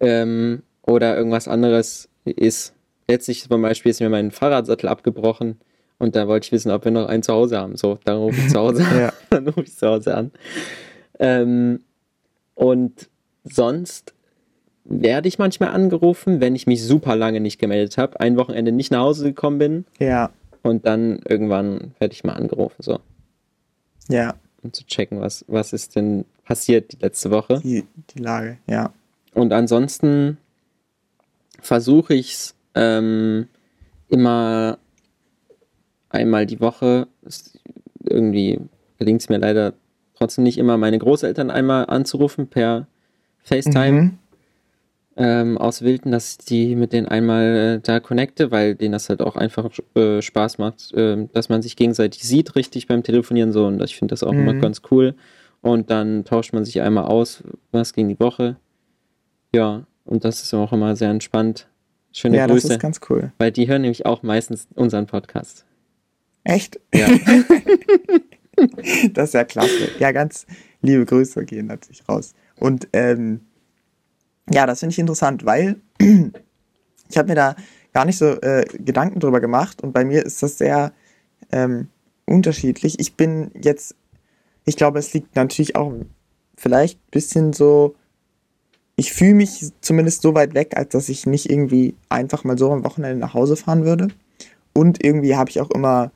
[0.00, 2.74] Ähm, oder irgendwas anderes ist.
[3.08, 5.58] Letztlich zum Beispiel ist mir mein Fahrradsattel abgebrochen
[5.98, 7.76] und da wollte ich wissen, ob wir noch einen zu Hause haben.
[7.76, 8.98] So, dann rufe ich zu Hause an.
[8.98, 9.12] ja.
[9.30, 10.30] Dann rufe ich zu Hause an.
[11.18, 11.80] Ähm,
[12.54, 13.08] und
[13.44, 14.14] sonst
[14.84, 18.90] werde ich manchmal angerufen, wenn ich mich super lange nicht gemeldet habe, ein Wochenende nicht
[18.90, 19.84] nach Hause gekommen bin.
[19.98, 20.30] Ja.
[20.62, 23.00] Und dann irgendwann werde ich mal angerufen, so.
[24.08, 24.34] Ja.
[24.62, 27.60] Um zu checken, was, was ist denn passiert die letzte Woche.
[27.62, 28.92] Die, die Lage, ja.
[29.34, 30.38] Und ansonsten
[31.60, 33.48] versuche ich es ähm,
[34.08, 34.78] immer
[36.10, 37.06] einmal die Woche.
[38.04, 38.60] Irgendwie
[38.98, 39.74] gelingt es mir leider
[40.14, 42.86] trotzdem nicht immer, meine Großeltern einmal anzurufen per
[43.44, 44.02] FaceTime.
[44.02, 44.18] Mhm
[45.16, 49.08] ähm, aus Wilden, dass ich die mit denen einmal äh, da connecte, weil denen das
[49.08, 53.52] halt auch einfach äh, Spaß macht, äh, dass man sich gegenseitig sieht, richtig beim Telefonieren
[53.52, 53.66] so.
[53.66, 54.40] Und ich finde das auch mhm.
[54.40, 55.14] immer ganz cool.
[55.60, 58.56] Und dann tauscht man sich einmal aus, was ging die Woche.
[59.54, 61.68] Ja, und das ist auch immer sehr entspannt.
[62.12, 62.66] Schöne ja, Grüße.
[62.66, 63.32] Ja, das ist ganz cool.
[63.38, 65.64] Weil die hören nämlich auch meistens unseren Podcast.
[66.44, 66.80] Echt?
[66.92, 67.08] Ja.
[69.12, 69.90] das ist ja klasse.
[69.98, 70.46] Ja, ganz
[70.80, 72.34] liebe Grüße gehen natürlich raus.
[72.58, 73.40] Und ähm,
[74.50, 77.56] ja, das finde ich interessant, weil ich habe mir da
[77.92, 80.92] gar nicht so äh, Gedanken drüber gemacht und bei mir ist das sehr
[81.50, 81.88] ähm,
[82.26, 82.98] unterschiedlich.
[82.98, 83.94] Ich bin jetzt,
[84.64, 85.92] ich glaube, es liegt natürlich auch
[86.56, 87.94] vielleicht ein bisschen so,
[88.96, 92.70] ich fühle mich zumindest so weit weg, als dass ich nicht irgendwie einfach mal so
[92.72, 94.08] am Wochenende nach Hause fahren würde.
[94.72, 96.12] Und irgendwie habe ich auch immer,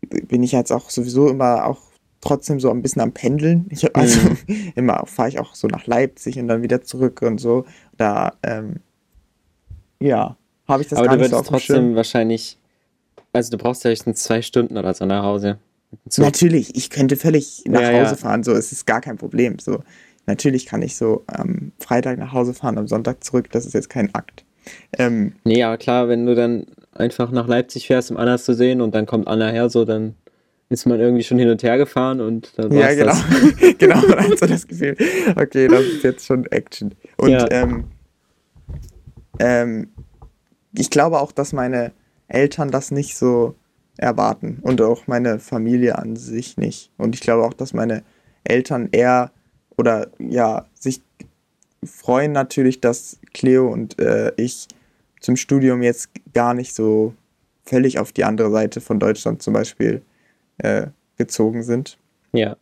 [0.00, 1.87] bin ich jetzt auch sowieso immer auch
[2.28, 3.66] trotzdem so ein bisschen am Pendeln.
[3.70, 4.72] Ich, also mhm.
[4.74, 7.64] immer fahre ich auch so nach Leipzig und dann wieder zurück und so.
[7.96, 8.76] Da, ähm,
[10.00, 10.36] ja,
[10.66, 11.94] habe ich das Aber gar nicht so auf dem trotzdem Schirm.
[11.96, 12.58] wahrscheinlich,
[13.32, 15.58] also du brauchst ja höchstens zwei Stunden oder so nach Hause.
[16.18, 18.16] Natürlich, ich könnte völlig nach ja, Hause ja.
[18.16, 19.58] fahren, so es ist gar kein Problem.
[19.58, 19.82] So,
[20.26, 23.88] natürlich kann ich so am Freitag nach Hause fahren, am Sonntag zurück, das ist jetzt
[23.88, 24.44] kein Akt.
[24.98, 28.82] Ähm, nee, aber klar, wenn du dann einfach nach Leipzig fährst, um Anna zu sehen
[28.82, 30.14] und dann kommt Anna her, so dann
[30.70, 33.14] ist man irgendwie schon hin und her gefahren und dann Ja, genau.
[33.78, 34.96] genau, man hat so das Gefühl,
[35.36, 36.94] okay, das ist jetzt schon Action.
[37.16, 37.50] Und ja.
[37.50, 37.84] ähm,
[39.38, 39.88] ähm,
[40.74, 41.92] ich glaube auch, dass meine
[42.28, 43.54] Eltern das nicht so
[43.96, 46.90] erwarten und auch meine Familie an sich nicht.
[46.98, 48.02] Und ich glaube auch, dass meine
[48.44, 49.32] Eltern eher
[49.76, 51.02] oder ja, sich
[51.84, 54.68] freuen natürlich, dass Cleo und äh, ich
[55.20, 57.14] zum Studium jetzt gar nicht so
[57.64, 60.02] völlig auf die andere Seite von Deutschland zum Beispiel
[60.58, 61.98] äh, gezogen sind.
[62.32, 62.56] Ja.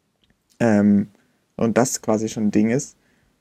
[0.60, 1.08] Ähm,
[1.56, 2.96] und das quasi schon ein Ding ist.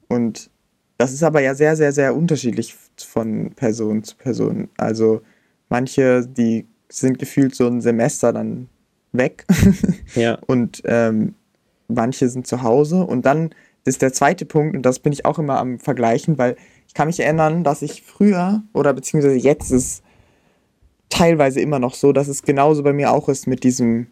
[0.08, 0.50] Und
[0.98, 4.70] das ist aber ja sehr, sehr, sehr unterschiedlich von Person zu Person.
[4.78, 5.22] Also
[5.70, 8.70] manche, die sind gefühlt so ein Semester dann
[9.12, 9.46] weg.
[10.16, 10.38] ja.
[10.48, 11.36] Und ähm,
[11.88, 13.04] manche sind zu Hause.
[13.04, 13.50] Und dann
[13.84, 16.56] ist der zweite Punkt, und das bin ich auch immer am Vergleichen, weil
[16.88, 20.04] ich kann mich erinnern, dass ich früher oder beziehungsweise jetzt ist
[21.10, 24.08] teilweise immer noch so, dass es genauso bei mir auch ist mit diesem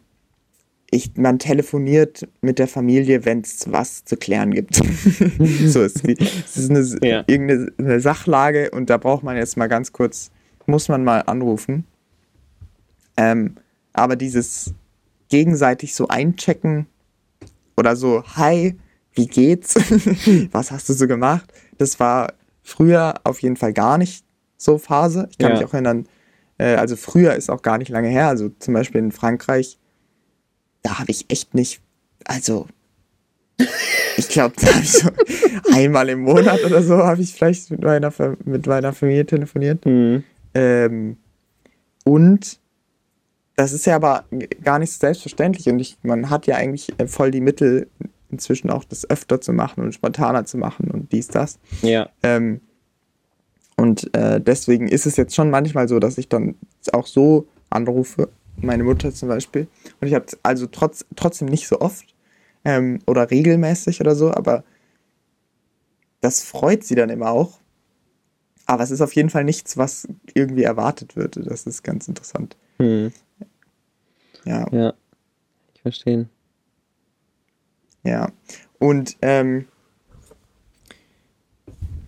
[0.93, 4.75] ich, man telefoniert mit der Familie, wenn es was zu klären gibt.
[5.65, 7.23] so ist es ist eine, ja.
[7.27, 10.31] irgendeine Sachlage und da braucht man jetzt mal ganz kurz,
[10.65, 11.85] muss man mal anrufen.
[13.17, 13.55] Ähm,
[13.93, 14.73] aber dieses
[15.29, 16.87] gegenseitig so einchecken
[17.75, 18.77] oder so, hi,
[19.13, 19.75] wie geht's?
[20.51, 21.51] was hast du so gemacht?
[21.77, 24.25] Das war früher auf jeden Fall gar nicht
[24.57, 25.27] so Phase.
[25.31, 25.57] Ich kann ja.
[25.57, 26.07] mich auch erinnern,
[26.57, 29.79] äh, also früher ist auch gar nicht lange her, also zum Beispiel in Frankreich
[30.83, 31.81] da habe ich echt nicht,
[32.25, 32.67] also
[34.17, 35.09] ich glaube, da habe ich so
[35.73, 38.13] einmal im Monat oder so habe ich vielleicht mit meiner,
[38.45, 39.85] mit meiner Familie telefoniert.
[39.85, 40.23] Mhm.
[40.53, 41.17] Ähm,
[42.03, 42.59] und
[43.55, 44.25] das ist ja aber
[44.63, 47.87] gar nicht so selbstverständlich und ich, man hat ja eigentlich voll die Mittel
[48.31, 51.59] inzwischen auch das öfter zu machen und spontaner zu machen und dies, das.
[51.81, 52.09] Ja.
[52.23, 52.61] Ähm,
[53.77, 56.55] und äh, deswegen ist es jetzt schon manchmal so, dass ich dann
[56.91, 59.67] auch so anrufe meine Mutter zum Beispiel.
[59.99, 62.13] Und ich habe also trotz, trotzdem nicht so oft
[62.65, 64.63] ähm, oder regelmäßig oder so, aber
[66.21, 67.59] das freut sie dann immer auch.
[68.65, 71.35] Aber es ist auf jeden Fall nichts, was irgendwie erwartet wird.
[71.35, 72.55] Das ist ganz interessant.
[72.77, 73.11] Hm.
[74.45, 74.65] Ja.
[74.71, 74.93] Ja,
[75.73, 76.29] ich verstehe.
[78.03, 78.31] Ja.
[78.79, 79.67] Und ähm,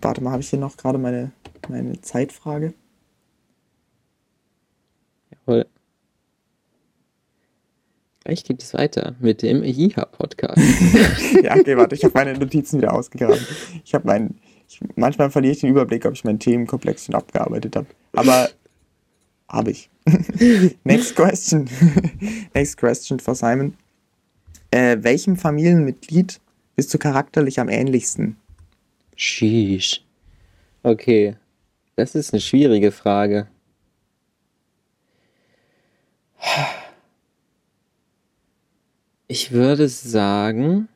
[0.00, 1.32] warte mal, habe ich hier noch gerade meine,
[1.68, 2.72] meine Zeitfrage?
[8.26, 10.58] Gleich geht es weiter mit dem IHA-Podcast.
[11.44, 13.38] ja, okay, warte, ich habe meine Notizen wieder ausgegraben.
[13.84, 17.76] Ich habe meinen, ich, manchmal verliere ich den Überblick, ob ich meinen Themenkomplex schon abgearbeitet
[17.76, 17.86] habe.
[18.14, 18.48] Aber
[19.48, 19.90] habe ich.
[20.82, 21.70] Next question.
[22.52, 23.74] Next question for Simon.
[24.72, 26.40] Äh, welchem Familienmitglied
[26.74, 28.38] bist du charakterlich am ähnlichsten?
[29.14, 30.04] Sheesh.
[30.82, 31.36] Okay.
[31.94, 33.46] Das ist eine schwierige Frage.
[39.28, 40.88] Ich würde sagen,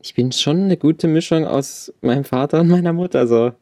[0.00, 3.52] ich bin schon eine gute Mischung aus meinem Vater und meiner Mutter so.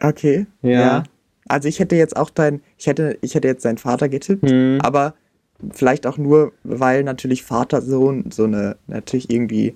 [0.00, 0.46] Okay.
[0.62, 0.70] Ja.
[0.70, 1.02] ja.
[1.48, 4.78] Also ich hätte jetzt auch dein, ich hätte, ich hätte jetzt deinen Vater getippt, hm.
[4.82, 5.14] aber
[5.72, 9.74] vielleicht auch nur, weil natürlich Vater-Sohn so eine, natürlich irgendwie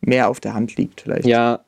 [0.00, 1.26] mehr auf der Hand liegt, vielleicht.
[1.26, 1.60] Ja.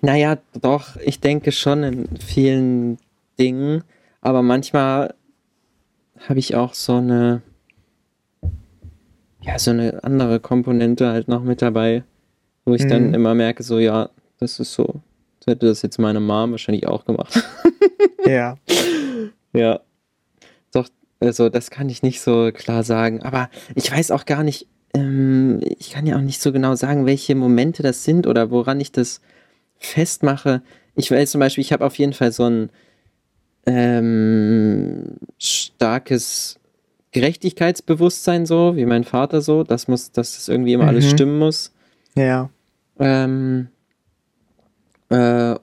[0.00, 2.98] Naja, doch, ich denke schon in vielen
[3.38, 3.84] Dingen,
[4.20, 5.14] aber manchmal
[6.28, 7.42] habe ich auch so eine,
[9.42, 12.04] ja, so eine andere Komponente halt noch mit dabei,
[12.64, 12.88] wo ich mhm.
[12.88, 15.00] dann immer merke, so, ja, das ist so,
[15.40, 17.42] so hätte das jetzt meine Mom wahrscheinlich auch gemacht.
[18.26, 18.56] ja.
[19.52, 19.80] Ja.
[20.72, 20.88] Doch,
[21.20, 25.60] also das kann ich nicht so klar sagen, aber ich weiß auch gar nicht, ähm,
[25.78, 28.92] ich kann ja auch nicht so genau sagen, welche Momente das sind oder woran ich
[28.92, 29.20] das
[29.78, 30.62] festmache.
[30.94, 32.70] Ich weiß zum Beispiel, ich habe auf jeden Fall so ein
[33.66, 36.58] ähm, starkes
[37.12, 40.88] Gerechtigkeitsbewusstsein so, wie mein Vater so, das muss, dass das irgendwie immer mhm.
[40.88, 41.72] alles stimmen muss.
[42.14, 42.50] Ja.
[42.98, 43.68] Ähm,
[45.10, 45.54] äh,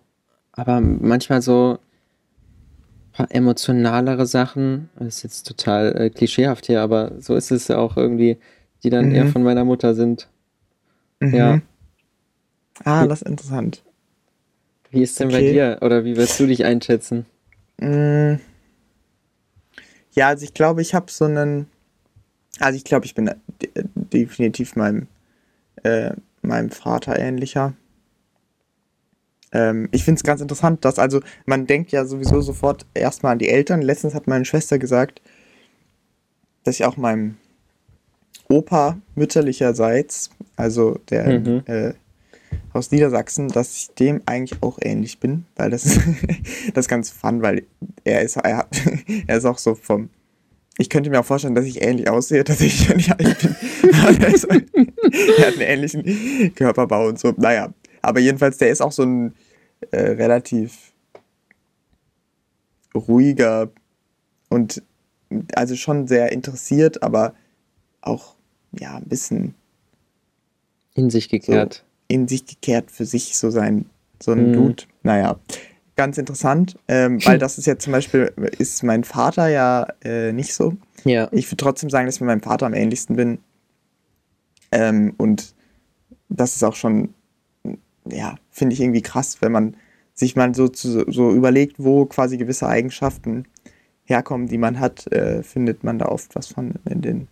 [0.52, 7.14] aber manchmal so ein paar emotionalere Sachen, das ist jetzt total äh, klischeehaft hier, aber
[7.20, 8.38] so ist es ja auch irgendwie,
[8.84, 9.16] die dann mhm.
[9.16, 10.28] eher von meiner Mutter sind.
[11.20, 11.34] Mhm.
[11.34, 11.62] Ja.
[12.84, 13.84] Ah, das ist interessant.
[14.92, 15.38] Wie ist denn okay.
[15.38, 15.78] bei dir?
[15.82, 17.26] Oder wie wirst du dich einschätzen?
[17.80, 18.40] Mhm.
[20.20, 21.68] Ja, also ich glaube, ich habe so einen.
[22.60, 23.32] Also ich glaube, ich bin
[23.96, 25.08] definitiv meinem,
[25.84, 27.74] äh, meinem Vater ähnlicher.
[29.54, 33.40] Ähm, ich finde es ganz interessant, dass also man denkt ja sowieso sofort erstmal an
[33.40, 33.82] die Eltern.
[33.82, 35.22] Letztens hat meine Schwester gesagt,
[36.66, 37.38] dass ich auch meinem
[38.50, 41.64] Opa mütterlicherseits, also der mhm.
[41.66, 41.94] äh,
[42.74, 45.84] aus Niedersachsen, dass ich dem eigentlich auch ähnlich bin, weil das,
[46.74, 47.64] das ist ganz fun, weil
[48.04, 48.70] er ist, er, hat,
[49.28, 50.10] er ist auch so vom,
[50.78, 53.56] ich könnte mir auch vorstellen, dass ich ähnlich aussehe, dass ich nicht alt bin.
[54.22, 57.34] er, ist, er hat einen ähnlichen Körperbau und so.
[57.38, 59.36] Naja, aber jedenfalls, der ist auch so ein
[59.92, 60.94] äh, relativ
[62.96, 63.70] ruhiger
[64.50, 64.82] und
[65.54, 67.34] also schon sehr interessiert, aber
[68.02, 68.36] auch
[68.72, 69.56] ja ein bisschen
[70.94, 71.84] in sich gekehrt.
[72.10, 73.86] In sich gekehrt für sich so sein,
[74.22, 74.54] so ein mhm.
[74.54, 74.84] Dude.
[75.04, 75.40] Naja,
[75.96, 80.54] ganz interessant, ähm, weil das ist ja zum Beispiel, ist mein Vater ja äh, nicht
[80.54, 80.74] so.
[81.06, 81.28] Ja.
[81.32, 83.40] Ich würde trotzdem sagen, dass ich mit meinem Vater am ähnlichsten bin.
[84.72, 85.54] Ähm, und
[86.30, 87.14] das ist auch schon,
[88.06, 89.76] ja, finde ich irgendwie krass, wenn man
[90.14, 93.46] sich mal so, zu, so überlegt, wo quasi gewisse Eigenschaften
[94.06, 97.28] herkommen, die man hat, äh, findet man da oft was von in den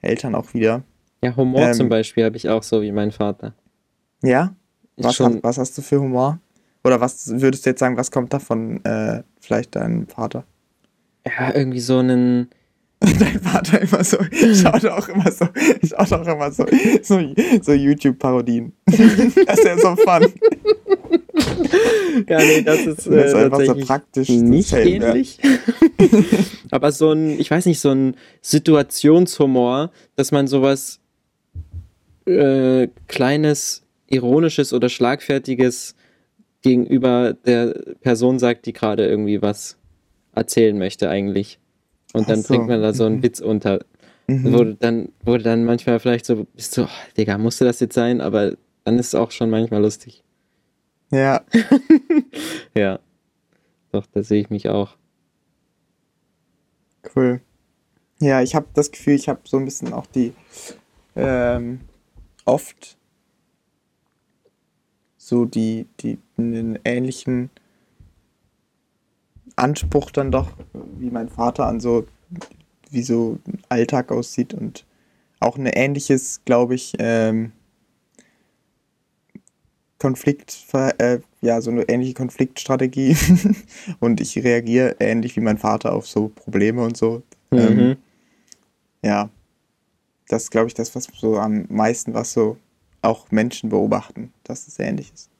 [0.00, 0.82] Eltern auch wieder.
[1.22, 3.54] Ja, Humor ähm, zum Beispiel habe ich auch so wie mein Vater.
[4.22, 4.54] Ja?
[4.96, 6.38] Was, hast, was hast du für Humor?
[6.84, 10.44] Oder was würdest du jetzt sagen, was kommt da von äh, vielleicht deinem Vater?
[11.26, 12.48] Ja, irgendwie so einen.
[13.00, 14.16] Dein Vater immer so,
[14.54, 15.48] schaut auch immer so,
[15.82, 16.64] schaut auch immer so,
[17.02, 17.20] so,
[17.60, 18.72] so YouTube-Parodien.
[18.86, 20.32] das ist ja so fun.
[22.28, 24.28] Ja, nee, das ist, äh, das ist einfach so praktisch.
[24.28, 25.40] Nicht ähnlich.
[26.70, 31.00] Aber so ein, ich weiß nicht, so ein Situationshumor, dass man sowas
[32.26, 33.81] äh, Kleines
[34.12, 35.94] Ironisches oder Schlagfertiges
[36.60, 39.78] gegenüber der Person sagt, die gerade irgendwie was
[40.32, 41.58] erzählen möchte eigentlich.
[42.12, 42.48] Und dann so.
[42.48, 43.22] bringt man da so einen mhm.
[43.22, 43.80] Witz unter.
[44.26, 44.52] Mhm.
[44.52, 48.20] Wurde dann, wurde dann manchmal vielleicht so, bist du, oh, Digga, musste das jetzt sein?
[48.20, 50.22] Aber dann ist es auch schon manchmal lustig.
[51.10, 51.42] Ja.
[52.74, 53.00] ja.
[53.90, 54.96] Doch, da sehe ich mich auch.
[57.14, 57.40] Cool.
[58.20, 60.32] Ja, ich habe das Gefühl, ich habe so ein bisschen auch die
[61.16, 61.80] ähm,
[62.44, 62.96] oft
[65.32, 67.48] so die, die einen ähnlichen
[69.56, 70.50] Anspruch dann doch,
[70.98, 72.06] wie mein Vater an so,
[72.90, 73.38] wie so
[73.70, 74.84] Alltag aussieht und
[75.40, 77.52] auch ein ähnliches, glaube ich, ähm,
[79.98, 80.66] Konflikt,
[80.98, 83.16] äh, ja, so eine ähnliche Konfliktstrategie.
[84.00, 87.22] und ich reagiere ähnlich wie mein Vater auf so Probleme und so.
[87.50, 87.58] Mhm.
[87.58, 87.96] Ähm,
[89.02, 89.30] ja,
[90.28, 92.58] das ist, glaube ich, das, was so am meisten, was so
[93.02, 95.30] auch Menschen beobachten, dass es ähnlich ist.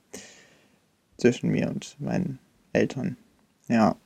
[1.16, 2.38] Zwischen mir und meinen
[2.72, 3.16] Eltern.
[3.68, 3.96] Ja.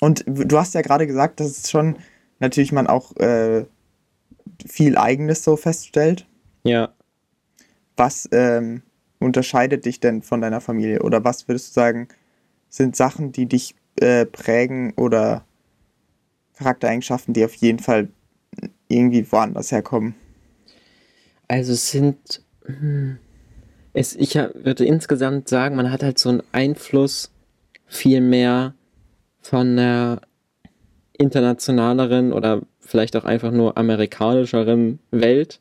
[0.00, 1.96] Und du hast ja gerade gesagt, dass es schon
[2.38, 3.66] natürlich man auch äh,
[4.66, 6.26] viel Eigenes so feststellt.
[6.64, 6.92] Ja.
[7.96, 8.82] Was ähm,
[9.18, 11.02] unterscheidet dich denn von deiner Familie?
[11.02, 12.08] Oder was würdest du sagen,
[12.68, 15.44] sind Sachen, die dich äh, prägen oder
[16.56, 18.08] Charaktereigenschaften, die auf jeden Fall
[18.88, 20.14] irgendwie woanders herkommen?
[21.50, 22.42] Also es sind.
[22.64, 23.18] Hm,
[23.92, 27.32] es, ich würde insgesamt sagen, man hat halt so einen Einfluss
[27.86, 28.74] viel mehr
[29.40, 30.20] von der
[31.18, 35.58] internationaleren oder vielleicht auch einfach nur amerikanischeren Welt,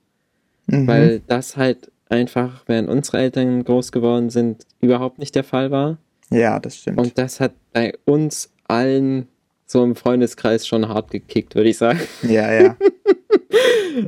[0.67, 0.85] mhm.
[0.85, 5.97] weil das halt einfach, während unsere Eltern groß geworden sind, überhaupt nicht der Fall war.
[6.29, 6.99] Ja, das stimmt.
[6.99, 9.27] Und das hat bei uns allen
[9.65, 11.99] so im Freundeskreis schon hart gekickt, würde ich sagen.
[12.21, 12.77] Ja, ja.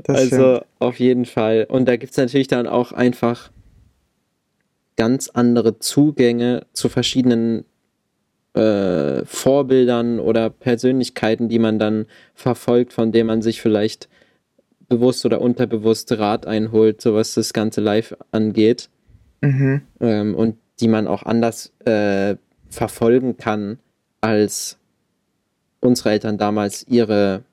[0.07, 0.65] also stimmt.
[0.79, 1.65] auf jeden Fall.
[1.69, 3.51] Und da gibt es natürlich dann auch einfach
[4.97, 7.65] ganz andere Zugänge zu verschiedenen
[8.53, 14.09] äh, Vorbildern oder Persönlichkeiten, die man dann verfolgt, von denen man sich vielleicht
[14.89, 18.89] bewusst oder unterbewusst Rat einholt, so was das ganze Live angeht.
[19.41, 19.81] Mhm.
[20.01, 22.35] Ähm, und die man auch anders äh,
[22.69, 23.79] verfolgen kann,
[24.19, 24.77] als
[25.79, 27.43] unsere Eltern damals ihre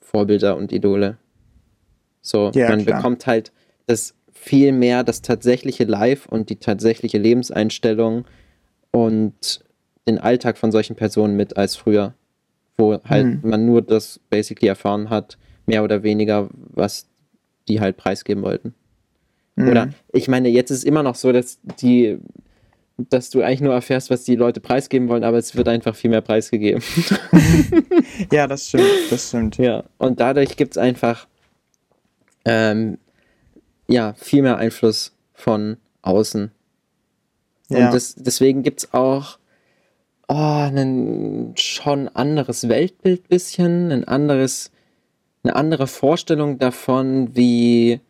[0.00, 1.18] Vorbilder und Idole.
[2.26, 2.96] So, ja, man klar.
[2.96, 3.52] bekommt halt
[3.86, 8.24] das viel mehr das tatsächliche Live und die tatsächliche Lebenseinstellung
[8.90, 9.60] und
[10.08, 12.14] den Alltag von solchen Personen mit als früher,
[12.76, 13.40] wo halt hm.
[13.42, 17.06] man nur das basically erfahren hat, mehr oder weniger, was
[17.68, 18.74] die halt preisgeben wollten.
[19.56, 19.68] Hm.
[19.68, 22.18] Oder ich meine, jetzt ist es immer noch so, dass die,
[22.96, 26.10] dass du eigentlich nur erfährst, was die Leute preisgeben wollen, aber es wird einfach viel
[26.10, 26.82] mehr preisgegeben.
[28.32, 29.58] ja, das stimmt, das stimmt.
[29.58, 31.28] Ja, und dadurch gibt es einfach
[32.46, 32.98] ähm,
[33.88, 36.50] ja, viel mehr Einfluss von außen.
[37.68, 37.86] Ja.
[37.86, 39.38] Und das, deswegen gibt es auch
[40.28, 44.70] oh, ein schon anderes Weltbild bisschen, ein anderes,
[45.42, 48.00] eine andere Vorstellung davon, wie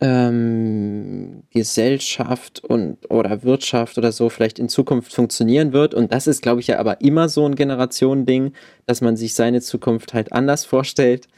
[0.00, 5.94] ähm, Gesellschaft und oder Wirtschaft oder so vielleicht in Zukunft funktionieren wird.
[5.94, 8.52] Und das ist, glaube ich, ja aber immer so ein Generationending,
[8.84, 11.28] dass man sich seine Zukunft halt anders vorstellt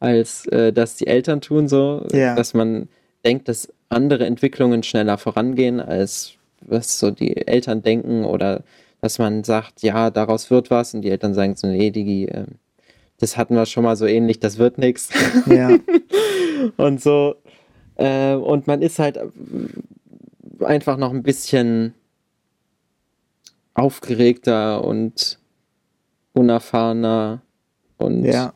[0.00, 2.34] als äh, das die Eltern tun, so, ja.
[2.34, 2.88] dass man
[3.24, 8.62] denkt, dass andere Entwicklungen schneller vorangehen, als was so die Eltern denken oder
[9.00, 12.44] dass man sagt, ja, daraus wird was und die Eltern sagen so, nee, Digi, äh,
[13.18, 15.10] das hatten wir schon mal so ähnlich, das wird nichts.
[15.46, 15.76] Ja.
[16.76, 17.36] und so.
[17.96, 19.18] Äh, und man ist halt
[20.60, 21.94] einfach noch ein bisschen
[23.74, 25.38] aufgeregter und
[26.32, 27.42] unerfahrener
[27.96, 28.52] und ja.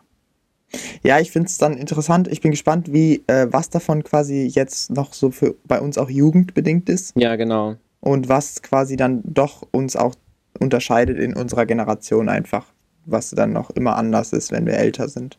[1.03, 2.29] Ja, ich finde es dann interessant.
[2.29, 6.11] Ich bin gespannt, wie äh, was davon quasi jetzt noch so für bei uns auch
[6.11, 7.13] jugendbedingt ist.
[7.17, 7.77] Ja, genau.
[8.01, 10.15] Und was quasi dann doch uns auch
[10.59, 12.67] unterscheidet in unserer Generation einfach,
[13.05, 15.39] was dann noch immer anders ist, wenn wir älter sind.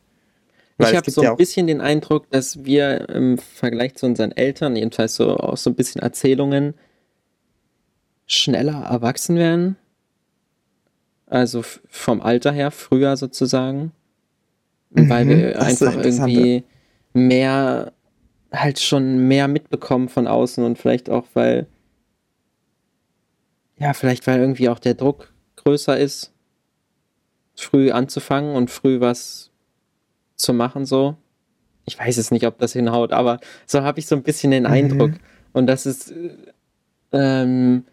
[0.78, 4.32] Weil ich habe so ein ja bisschen den Eindruck, dass wir im Vergleich zu unseren
[4.32, 6.74] Eltern, jedenfalls so aus so ein bisschen Erzählungen,
[8.26, 9.78] schneller erwachsen werden.
[11.28, 13.92] Also vom Alter her, früher sozusagen.
[14.94, 16.64] Mhm, weil wir einfach irgendwie
[17.14, 17.94] mehr,
[18.52, 21.68] halt schon mehr mitbekommen von außen und vielleicht auch, weil,
[23.78, 26.32] ja, vielleicht weil irgendwie auch der Druck größer ist,
[27.56, 29.52] früh anzufangen und früh was
[30.36, 31.16] zu machen, so.
[31.86, 34.64] Ich weiß es nicht, ob das hinhaut, aber so habe ich so ein bisschen den
[34.64, 34.70] mhm.
[34.70, 35.12] Eindruck.
[35.52, 36.14] Und dass es
[37.12, 37.84] ähm,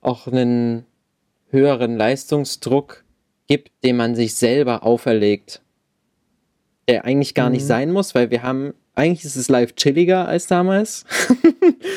[0.00, 0.86] auch einen
[1.50, 3.04] höheren Leistungsdruck
[3.46, 5.60] gibt, den man sich selber auferlegt.
[6.88, 7.52] Der eigentlich gar mhm.
[7.52, 11.04] nicht sein muss, weil wir haben, eigentlich ist es live chilliger als damals.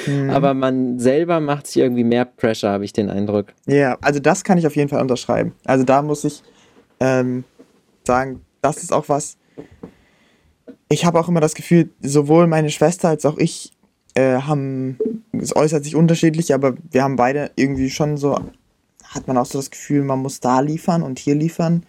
[0.05, 0.29] mhm.
[0.31, 3.47] Aber man selber macht sich irgendwie mehr Pressure, habe ich den Eindruck.
[3.65, 5.53] Ja, also das kann ich auf jeden Fall unterschreiben.
[5.65, 6.41] Also da muss ich
[6.99, 7.43] ähm,
[8.05, 9.37] sagen, das ist auch was.
[10.89, 13.73] Ich habe auch immer das Gefühl, sowohl meine Schwester als auch ich
[14.17, 14.97] äh, haben,
[15.31, 18.39] es äußert sich unterschiedlich, aber wir haben beide irgendwie schon so,
[19.03, 21.85] hat man auch so das Gefühl, man muss da liefern und hier liefern.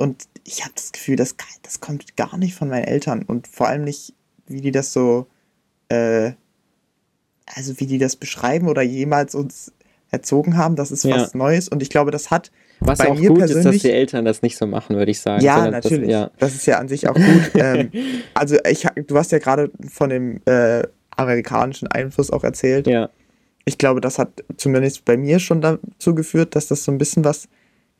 [0.00, 3.68] Und ich habe das Gefühl, das, das kommt gar nicht von meinen Eltern und vor
[3.68, 4.14] allem nicht,
[4.46, 5.26] wie die das so,
[5.90, 6.32] äh,
[7.44, 9.72] also wie die das beschreiben oder jemals uns
[10.10, 10.74] erzogen haben.
[10.74, 11.38] Das ist was ja.
[11.38, 13.94] Neues und ich glaube, das hat was bei auch mir gut persönlich, ist, dass die
[13.94, 15.44] Eltern das nicht so machen, würde ich sagen.
[15.44, 16.08] Ja, natürlich.
[16.08, 16.30] Das, ja.
[16.38, 17.50] das ist ja an sich auch gut.
[17.56, 17.90] ähm,
[18.32, 22.86] also ich, du hast ja gerade von dem äh, amerikanischen Einfluss auch erzählt.
[22.86, 23.10] Ja.
[23.66, 27.22] Ich glaube, das hat zumindest bei mir schon dazu geführt, dass das so ein bisschen
[27.22, 27.48] was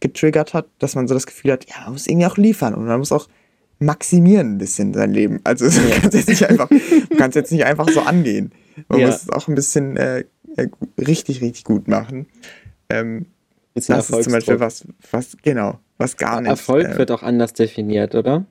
[0.00, 2.86] getriggert hat, dass man so das Gefühl hat, ja, man muss irgendwie auch liefern und
[2.86, 3.28] man muss auch
[3.78, 5.40] maximieren ein bisschen sein Leben.
[5.44, 5.96] Also ja.
[6.02, 8.52] jetzt nicht einfach, du kannst jetzt nicht einfach so angehen.
[8.88, 9.06] Man ja.
[9.06, 10.24] muss es auch ein bisschen äh,
[10.98, 12.26] richtig, richtig gut machen.
[12.88, 13.26] Ähm,
[13.74, 16.50] das ist zum Beispiel was, was, genau, was gar nicht.
[16.50, 18.44] Erfolg äh, wird auch anders definiert, oder?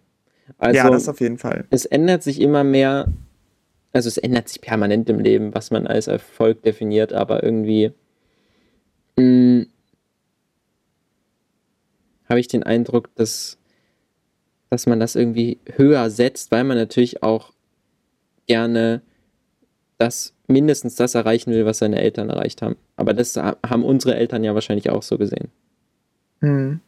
[0.57, 1.65] Also, ja, das auf jeden Fall.
[1.69, 3.07] Es ändert sich immer mehr,
[3.91, 7.91] also es ändert sich permanent im Leben, was man als Erfolg definiert, aber irgendwie
[9.17, 9.67] hm,
[12.29, 13.57] habe ich den Eindruck, dass,
[14.69, 17.53] dass man das irgendwie höher setzt, weil man natürlich auch
[18.47, 19.01] gerne
[19.97, 22.75] das mindestens das erreichen will, was seine Eltern erreicht haben.
[22.95, 25.49] Aber das haben unsere Eltern ja wahrscheinlich auch so gesehen.
[26.41, 26.79] Hm.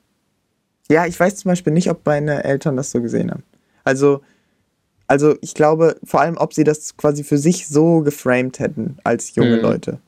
[0.90, 3.44] Ja, ich weiß zum Beispiel nicht, ob meine Eltern das so gesehen haben.
[3.84, 4.22] Also,
[5.08, 9.36] also ich glaube vor allem, ob sie das quasi für sich so geframed hätten als
[9.36, 9.62] junge hm.
[9.62, 10.00] Leute.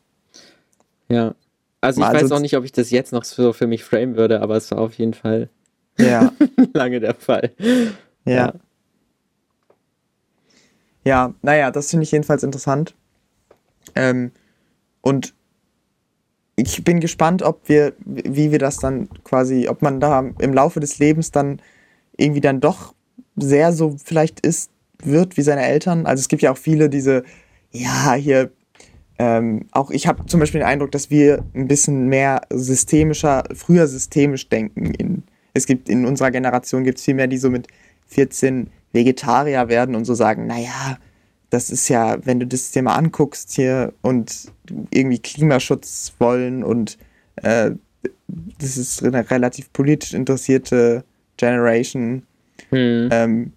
[1.10, 1.36] Ja.
[1.84, 4.16] Also ich also weiß auch nicht, ob ich das jetzt noch so für mich frame
[4.16, 5.50] würde, aber es war auf jeden Fall
[5.98, 6.32] ja.
[6.74, 7.52] lange der Fall.
[8.26, 8.34] Ja.
[8.34, 8.54] ja.
[11.06, 12.96] Ja, naja, das finde ich jedenfalls interessant.
[13.96, 14.32] Ähm,
[15.02, 15.34] und
[16.56, 20.80] ich bin gespannt, ob wir, wie wir das dann quasi, ob man da im Laufe
[20.80, 21.62] des Lebens dann
[22.16, 22.94] irgendwie dann doch
[23.36, 26.06] sehr so vielleicht ist, wird wie seine Eltern.
[26.06, 27.24] Also es gibt ja auch viele diese,
[27.72, 28.52] ja, hier,
[29.20, 33.88] ähm, auch ich habe zum Beispiel den Eindruck, dass wir ein bisschen mehr systemischer, früher
[33.88, 34.94] systemisch denken.
[34.96, 37.68] In, es gibt in unserer Generation gibt es viel mehr, die so mit
[38.08, 40.98] 14 Vegetarier werden und so sagen, naja,
[41.50, 44.52] das ist ja, wenn du das dir mal anguckst hier und
[44.90, 46.98] irgendwie Klimaschutz wollen und
[47.36, 47.72] äh,
[48.60, 51.04] das ist eine relativ politisch interessierte
[51.38, 52.24] Generation,
[52.70, 53.10] hm.
[53.12, 53.54] ähm,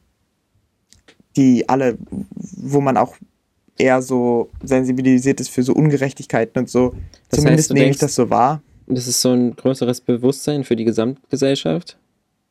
[1.37, 1.97] die alle,
[2.31, 3.17] wo man auch
[3.79, 6.95] eher so sensibilisiert ist für so Ungerechtigkeiten und so.
[7.31, 8.63] Das Zumindest heißt, nehme ich das so wahr.
[8.87, 11.99] Das ist so ein größeres Bewusstsein für die Gesamtgesellschaft?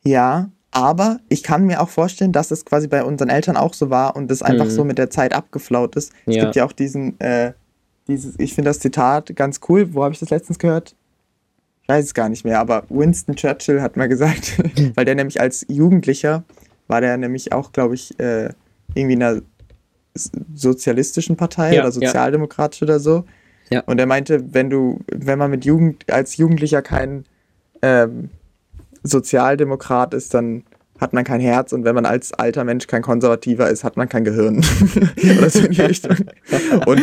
[0.04, 3.88] Ja, aber ich kann mir auch vorstellen, dass es quasi bei unseren Eltern auch so
[3.88, 4.70] war und es einfach mhm.
[4.70, 6.12] so mit der Zeit abgeflaut ist.
[6.26, 6.32] Ja.
[6.32, 7.52] Es gibt ja auch diesen, äh,
[8.08, 9.94] dieses, ich finde das Zitat ganz cool.
[9.94, 10.94] Wo habe ich das letztens gehört?
[11.82, 14.58] Ich weiß es gar nicht mehr, aber Winston Churchill hat mal gesagt,
[14.94, 16.44] weil der nämlich als Jugendlicher
[16.88, 18.50] war der nämlich auch, glaube ich, äh,
[18.94, 19.42] irgendwie in einer
[20.54, 22.86] sozialistischen Partei ja, oder sozialdemokratisch ja.
[22.86, 23.24] oder so.
[23.70, 23.82] Ja.
[23.86, 27.24] Und er meinte, wenn du, wenn man mit Jugend als Jugendlicher keinen
[27.82, 28.30] ähm,
[29.02, 30.64] Sozialdemokrat ist, dann
[30.98, 34.08] hat man kein Herz und wenn man als alter Mensch kein Konservativer ist, hat man
[34.08, 34.64] kein Gehirn.
[35.38, 36.16] Oder so in die Richtung.
[36.86, 37.02] Und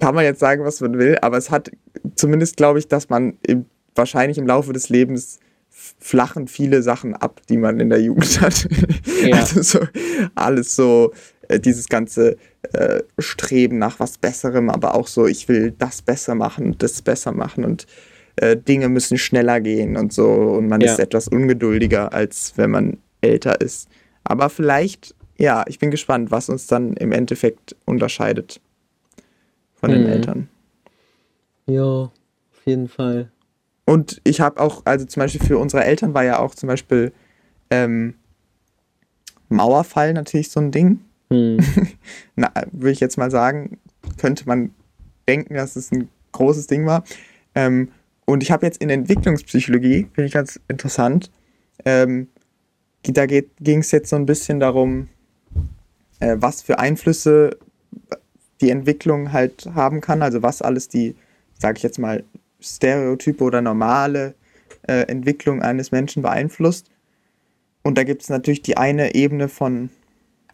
[0.00, 1.70] kann man jetzt sagen, was man will, aber es hat
[2.14, 5.38] zumindest, glaube ich, dass man im, wahrscheinlich im Laufe des Lebens
[5.70, 8.68] flachen viele Sachen ab, die man in der Jugend hat.
[9.22, 9.36] Ja.
[9.44, 9.78] Also so
[10.34, 11.12] alles so,
[11.48, 12.36] äh, dieses ganze
[12.72, 17.32] äh, Streben nach was Besserem, aber auch so, ich will das besser machen das besser
[17.32, 17.86] machen und
[18.36, 20.92] äh, Dinge müssen schneller gehen und so und man ja.
[20.92, 23.88] ist etwas ungeduldiger, als wenn man älter ist.
[24.24, 28.60] Aber vielleicht, ja, ich bin gespannt, was uns dann im Endeffekt unterscheidet
[29.74, 29.94] von mhm.
[29.94, 30.48] den Eltern.
[31.66, 32.12] Ja, auf
[32.64, 33.30] jeden Fall.
[33.86, 37.12] Und ich habe auch, also zum Beispiel für unsere Eltern war ja auch zum Beispiel
[37.70, 38.14] ähm,
[39.48, 41.00] Mauerfall natürlich so ein Ding.
[41.34, 41.58] Hm.
[42.36, 43.78] Na, würde ich jetzt mal sagen,
[44.18, 44.70] könnte man
[45.28, 47.04] denken, dass es ein großes Ding war.
[47.54, 47.88] Ähm,
[48.26, 51.30] und ich habe jetzt in Entwicklungspsychologie, finde ich ganz interessant,
[51.84, 52.28] ähm,
[53.02, 55.08] da ging es jetzt so ein bisschen darum,
[56.20, 57.58] äh, was für Einflüsse
[58.60, 61.14] die Entwicklung halt haben kann, also was alles die,
[61.58, 62.24] sage ich jetzt mal,
[62.60, 64.34] Stereotype oder normale
[64.88, 66.90] äh, Entwicklung eines Menschen beeinflusst.
[67.82, 69.90] Und da gibt es natürlich die eine Ebene von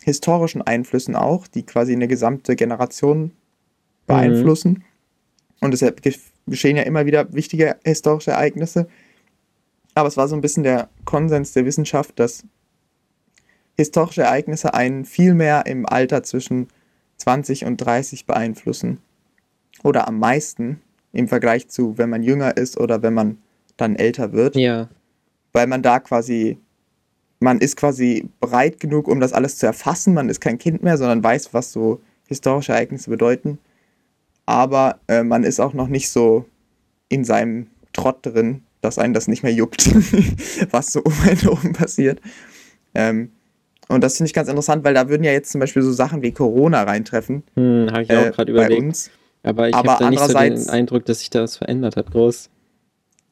[0.02, 3.32] historischen Einflüssen auch, die quasi eine gesamte Generation
[4.06, 4.70] beeinflussen.
[4.70, 4.84] Mhm.
[5.60, 6.02] Und deshalb
[6.46, 8.88] geschehen ja immer wieder wichtige historische Ereignisse.
[9.94, 12.44] Aber es war so ein bisschen der Konsens der Wissenschaft, dass
[13.76, 16.68] historische Ereignisse einen viel mehr im Alter zwischen
[17.18, 18.98] 20 und 30 beeinflussen.
[19.82, 20.80] Oder am meisten
[21.12, 23.38] im Vergleich zu, wenn man jünger ist oder wenn man
[23.76, 24.56] dann älter wird.
[24.56, 24.88] Ja.
[25.52, 26.58] Weil man da quasi,
[27.40, 30.14] man ist quasi breit genug, um das alles zu erfassen.
[30.14, 33.58] Man ist kein Kind mehr, sondern weiß, was so historische Ereignisse bedeuten.
[34.46, 36.44] Aber äh, man ist auch noch nicht so
[37.08, 39.86] in seinem Trott drin, dass einen das nicht mehr juckt,
[40.70, 42.20] was so um einen herum passiert.
[42.94, 43.32] Ähm,
[43.88, 46.22] und das finde ich ganz interessant, weil da würden ja jetzt zum Beispiel so Sachen
[46.22, 47.42] wie Corona reintreffen.
[47.54, 48.80] Hm, habe ich auch äh, gerade überlegt.
[48.80, 49.10] Bei uns.
[49.42, 52.50] Aber ich habe nicht so den Eindruck, dass sich da was verändert hat, groß.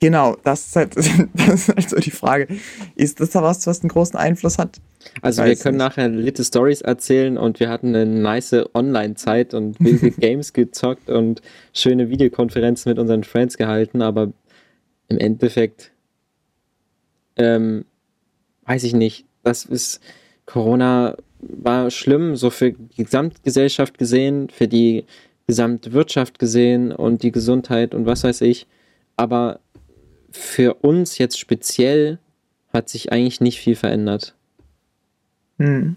[0.01, 0.96] Genau, das ist, halt,
[1.34, 2.46] das ist halt so die Frage.
[2.94, 4.80] Ist das da was, was einen großen Einfluss hat?
[5.22, 5.84] Also wir können nicht.
[5.84, 11.42] nachher Little Stories erzählen und wir hatten eine nice Online-Zeit und wilde Games gezockt und
[11.72, 14.32] schöne Videokonferenzen mit unseren Friends gehalten, aber
[15.09, 15.92] im Endeffekt
[17.36, 17.84] ähm,
[18.66, 19.24] weiß ich nicht.
[19.42, 20.01] Das ist
[20.46, 25.05] Corona war schlimm, so für die Gesamtgesellschaft gesehen, für die
[25.46, 28.66] Gesamtwirtschaft gesehen und die Gesundheit und was weiß ich.
[29.16, 29.61] Aber
[30.31, 32.18] für uns jetzt speziell
[32.72, 34.35] hat sich eigentlich nicht viel verändert.
[35.59, 35.97] Hm.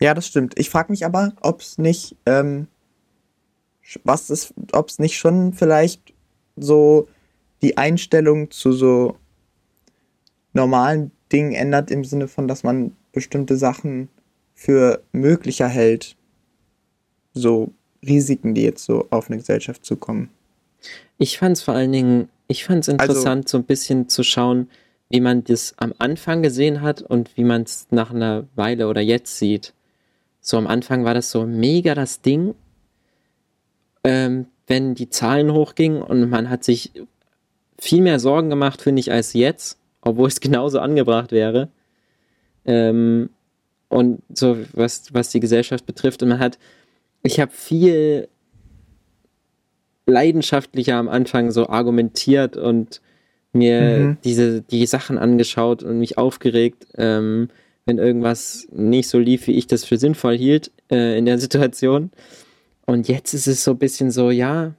[0.00, 0.58] Ja, das stimmt.
[0.58, 2.68] Ich frage mich aber, ob es nicht, ähm,
[4.04, 6.14] was ist, ob es nicht schon vielleicht
[6.56, 7.08] so
[7.62, 9.16] die Einstellung zu so
[10.52, 14.08] normalen Dingen ändert im Sinne von, dass man bestimmte Sachen
[14.54, 16.16] für möglicher hält.
[17.34, 17.72] So
[18.02, 20.30] Risiken, die jetzt so auf eine Gesellschaft zukommen.
[21.18, 24.08] Ich fand es vor allen Dingen, ich fand es also interessant, also, so ein bisschen
[24.08, 24.68] zu schauen,
[25.08, 29.00] wie man das am Anfang gesehen hat und wie man es nach einer Weile oder
[29.00, 29.72] jetzt sieht.
[30.40, 32.54] So am Anfang war das so mega das Ding,
[34.04, 36.92] ähm, wenn die Zahlen hochgingen und man hat sich
[37.78, 41.68] viel mehr Sorgen gemacht, finde ich, als jetzt, obwohl es genauso angebracht wäre.
[42.64, 43.30] Ähm,
[43.88, 46.22] und so, was, was die Gesellschaft betrifft.
[46.22, 46.58] Und man hat
[47.22, 48.28] ich habe viel
[50.10, 53.00] leidenschaftlicher am Anfang so argumentiert und
[53.52, 54.16] mir mhm.
[54.24, 57.48] diese die Sachen angeschaut und mich aufgeregt, ähm,
[57.86, 62.10] wenn irgendwas nicht so lief, wie ich das für sinnvoll hielt äh, in der Situation.
[62.86, 64.74] Und jetzt ist es so ein bisschen so, ja,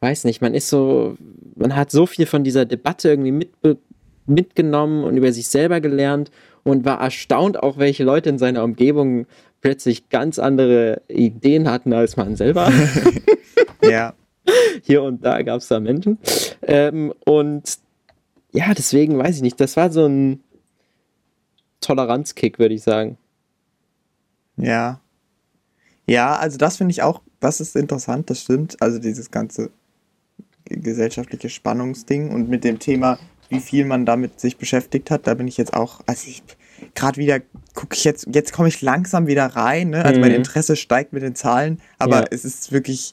[0.00, 1.16] weiß nicht, man ist so,
[1.56, 3.50] man hat so viel von dieser Debatte irgendwie mit,
[4.26, 6.30] mitgenommen und über sich selber gelernt
[6.64, 9.26] und war erstaunt auch, welche Leute in seiner Umgebung
[9.60, 12.70] plötzlich ganz andere Ideen hatten als man selber.
[13.82, 14.14] ja.
[14.82, 16.18] Hier und da gab es da Menschen.
[16.62, 17.78] Ähm, und
[18.52, 20.40] ja, deswegen weiß ich nicht, das war so ein
[21.80, 23.16] Toleranzkick, würde ich sagen.
[24.56, 25.00] Ja.
[26.06, 28.80] Ja, also das finde ich auch, das ist interessant, das stimmt.
[28.80, 29.70] Also dieses ganze
[30.64, 33.18] gesellschaftliche Spannungsding und mit dem Thema,
[33.48, 36.42] wie viel man damit sich beschäftigt hat, da bin ich jetzt auch, also ich
[36.94, 37.40] gerade wieder
[37.74, 40.04] gucke ich jetzt, jetzt komme ich langsam wieder rein, ne?
[40.04, 40.26] Also mhm.
[40.26, 42.26] mein Interesse steigt mit den Zahlen, aber ja.
[42.30, 43.12] es ist wirklich,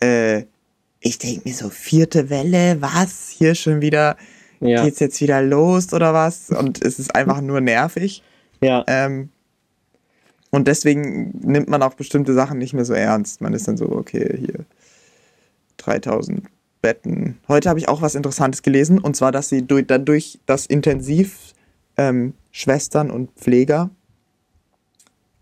[0.00, 0.44] äh,
[1.00, 3.28] ich denke mir so, vierte Welle, was?
[3.30, 4.16] Hier schon wieder,
[4.60, 4.84] ja.
[4.84, 6.50] geht's jetzt wieder los oder was?
[6.50, 8.22] Und es ist einfach nur nervig.
[8.60, 8.84] Ja.
[8.86, 9.30] Ähm,
[10.50, 13.40] und deswegen nimmt man auch bestimmte Sachen nicht mehr so ernst.
[13.40, 14.64] Man ist dann so, okay, hier
[15.78, 16.42] 3000
[16.80, 17.38] Betten.
[17.48, 21.54] Heute habe ich auch was Interessantes gelesen, und zwar, dass sie durch, dadurch, dass intensiv
[21.96, 23.90] ähm, Schwestern und Pfleger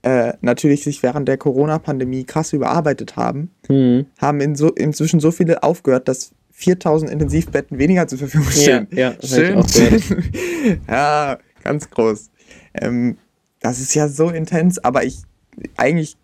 [0.04, 4.04] äh, natürlich sich während der Corona-Pandemie krass überarbeitet haben, mhm.
[4.18, 8.86] haben in so, inzwischen so viele aufgehört, dass 4000 Intensivbetten weniger zur Verfügung stehen.
[8.90, 9.64] Ja, ja schön.
[10.88, 12.30] ja, ganz groß.
[12.74, 13.16] Ähm,
[13.60, 15.22] das ist ja so intens, aber ich
[15.76, 16.18] eigentlich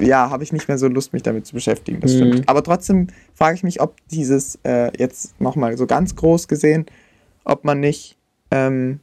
[0.00, 2.16] ja, habe ich nicht mehr so Lust, mich damit zu beschäftigen, das mhm.
[2.16, 2.48] stimmt.
[2.48, 6.86] Aber trotzdem frage ich mich, ob dieses, äh, jetzt nochmal so ganz groß gesehen,
[7.44, 8.16] ob man nicht
[8.50, 8.98] ähm,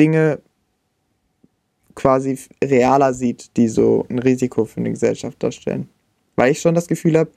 [0.00, 0.40] Dinge
[1.94, 5.88] quasi realer sieht, die so ein Risiko für eine Gesellschaft darstellen.
[6.36, 7.30] Weil ich schon das Gefühl habe,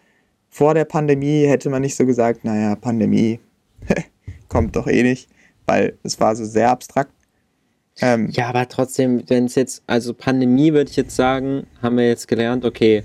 [0.49, 3.39] vor der Pandemie hätte man nicht so gesagt, naja, Pandemie
[4.49, 5.29] kommt doch eh nicht,
[5.65, 7.11] weil es war so sehr abstrakt.
[8.01, 12.07] Ähm, ja, aber trotzdem, wenn es jetzt, also Pandemie würde ich jetzt sagen, haben wir
[12.07, 13.03] jetzt gelernt, okay,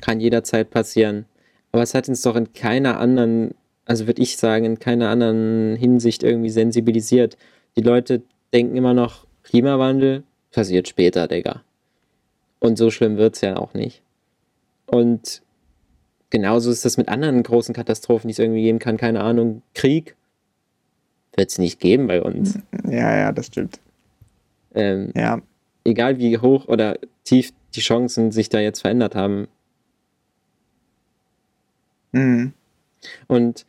[0.00, 1.26] kann jederzeit passieren.
[1.72, 3.54] Aber es hat uns doch in keiner anderen,
[3.86, 7.36] also würde ich sagen, in keiner anderen Hinsicht irgendwie sensibilisiert.
[7.76, 8.22] Die Leute
[8.52, 10.24] denken immer noch, Klimawandel,
[10.54, 11.62] passiert später, Digga.
[12.60, 14.02] Und so schlimm wird es ja auch nicht.
[14.86, 15.42] Und
[16.30, 18.96] genauso ist das mit anderen großen Katastrophen, die es irgendwie geben kann.
[18.96, 20.16] Keine Ahnung, Krieg
[21.36, 22.58] wird es nicht geben bei uns.
[22.84, 23.80] Ja, ja, das stimmt.
[24.74, 25.42] Ähm, ja.
[25.84, 29.48] Egal wie hoch oder tief die Chancen sich da jetzt verändert haben.
[32.12, 32.52] Mhm.
[33.26, 33.66] Und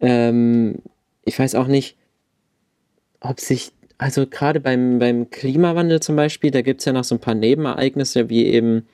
[0.00, 0.82] ähm,
[1.24, 1.96] ich weiß auch nicht,
[3.20, 7.14] ob sich also gerade beim, beim Klimawandel zum Beispiel, da gibt es ja noch so
[7.14, 8.86] ein paar Nebenereignisse wie eben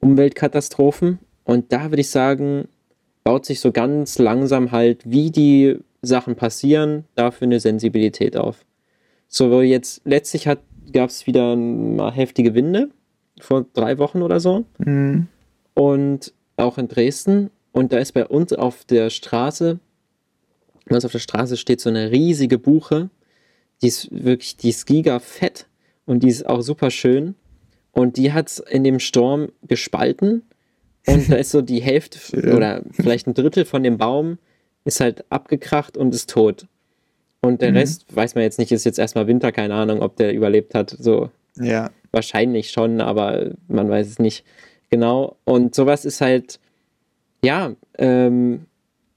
[0.00, 1.18] Umweltkatastrophen.
[1.44, 2.68] Und da würde ich sagen,
[3.24, 8.64] baut sich so ganz langsam halt, wie die Sachen passieren, dafür eine Sensibilität auf.
[9.28, 12.90] So jetzt letztlich gab es wieder mal heftige Winde
[13.40, 14.64] vor drei Wochen oder so.
[14.78, 15.28] Mhm.
[15.74, 17.50] Und auch in Dresden.
[17.72, 19.78] Und da ist bei uns auf der Straße,
[20.86, 23.08] bei uns auf der Straße steht so eine riesige Buche
[23.82, 25.66] die ist wirklich, die ist giga fett
[26.06, 27.34] und die ist auch super schön.
[27.92, 30.42] Und die hat es in dem Sturm gespalten.
[31.06, 32.54] Und da ist so die Hälfte ja.
[32.54, 34.38] oder vielleicht ein Drittel von dem Baum
[34.84, 36.66] ist halt abgekracht und ist tot.
[37.40, 37.78] Und der mhm.
[37.78, 40.90] Rest weiß man jetzt nicht, ist jetzt erstmal Winter, keine Ahnung, ob der überlebt hat.
[40.98, 41.30] So.
[41.56, 41.90] Ja.
[42.12, 44.44] Wahrscheinlich schon, aber man weiß es nicht
[44.90, 45.36] genau.
[45.44, 46.60] Und sowas ist halt,
[47.42, 48.66] ja, ähm,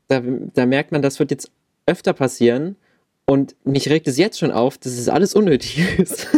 [0.07, 0.21] da,
[0.53, 1.51] da merkt man, das wird jetzt
[1.85, 2.77] öfter passieren.
[3.25, 6.27] Und mich regt es jetzt schon auf, dass es alles unnötig ist.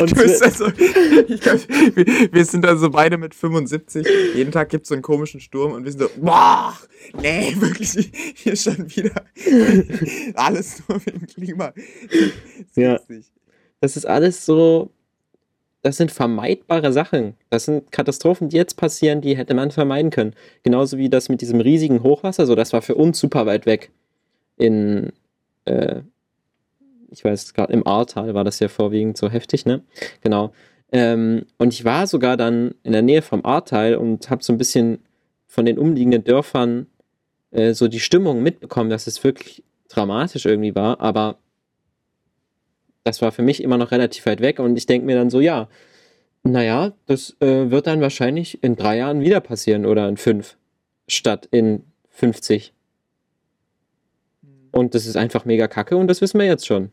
[0.00, 0.64] Und also,
[1.40, 4.06] glaub, wir, wir, sind also beide mit 75.
[4.34, 6.76] Jeden Tag gibt es so einen komischen Sturm und wir sind so, boah,
[7.20, 9.24] nee, wirklich, hier schon wieder
[10.34, 11.72] alles nur wegen Klima.
[11.72, 13.00] Das ja.
[13.80, 14.90] Das ist alles so,
[15.88, 17.34] das sind vermeidbare Sachen.
[17.48, 20.34] Das sind Katastrophen, die jetzt passieren, die hätte man vermeiden können.
[20.62, 23.90] Genauso wie das mit diesem riesigen Hochwasser, so das war für uns super weit weg.
[24.58, 25.12] In,
[25.64, 26.02] äh,
[27.10, 29.82] ich weiß gerade, im Ahrtal war das ja vorwiegend so heftig, ne?
[30.20, 30.52] Genau.
[30.92, 34.58] Ähm, und ich war sogar dann in der Nähe vom Ahrtal und habe so ein
[34.58, 34.98] bisschen
[35.46, 36.86] von den umliegenden Dörfern
[37.50, 41.38] äh, so die Stimmung mitbekommen, dass es wirklich dramatisch irgendwie war, aber
[43.08, 45.40] das war für mich immer noch relativ weit weg und ich denke mir dann so,
[45.40, 45.68] ja,
[46.44, 50.56] naja, das äh, wird dann wahrscheinlich in drei Jahren wieder passieren oder in fünf
[51.08, 52.72] statt in 50.
[54.70, 56.92] Und das ist einfach mega kacke und das wissen wir jetzt schon.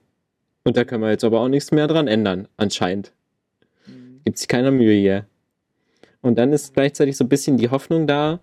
[0.64, 3.12] Und da können wir jetzt aber auch nichts mehr dran ändern, anscheinend.
[3.86, 4.22] Mhm.
[4.24, 5.26] Gibt sich keiner Mühe hier.
[6.22, 8.40] Und dann ist gleichzeitig so ein bisschen die Hoffnung da,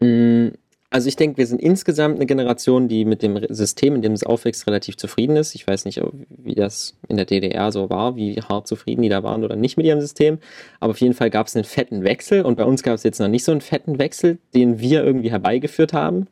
[0.00, 0.52] mh, mm,
[0.94, 4.22] also ich denke, wir sind insgesamt eine Generation, die mit dem System, in dem es
[4.22, 5.56] aufwächst, relativ zufrieden ist.
[5.56, 9.24] Ich weiß nicht, wie das in der DDR so war, wie hart zufrieden die da
[9.24, 10.38] waren oder nicht mit ihrem System.
[10.78, 13.18] Aber auf jeden Fall gab es einen fetten Wechsel und bei uns gab es jetzt
[13.18, 16.28] noch nicht so einen fetten Wechsel, den wir irgendwie herbeigeführt haben,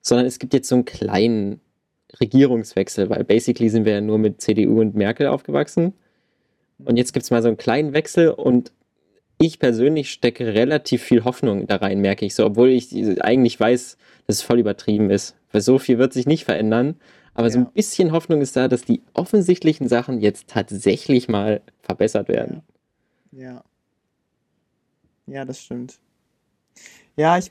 [0.00, 1.60] sondern es gibt jetzt so einen kleinen
[2.18, 5.92] Regierungswechsel, weil basically sind wir ja nur mit CDU und Merkel aufgewachsen.
[6.82, 8.72] Und jetzt gibt es mal so einen kleinen Wechsel und
[9.38, 13.96] ich persönlich stecke relativ viel Hoffnung da rein, merke ich so, obwohl ich eigentlich weiß,
[14.26, 15.36] dass es voll übertrieben ist.
[15.52, 16.96] Weil so viel wird sich nicht verändern.
[17.34, 17.52] Aber ja.
[17.52, 22.62] so ein bisschen Hoffnung ist da, dass die offensichtlichen Sachen jetzt tatsächlich mal verbessert werden.
[23.30, 23.62] Ja.
[25.26, 25.98] Ja, das stimmt.
[27.16, 27.50] Ja, ich,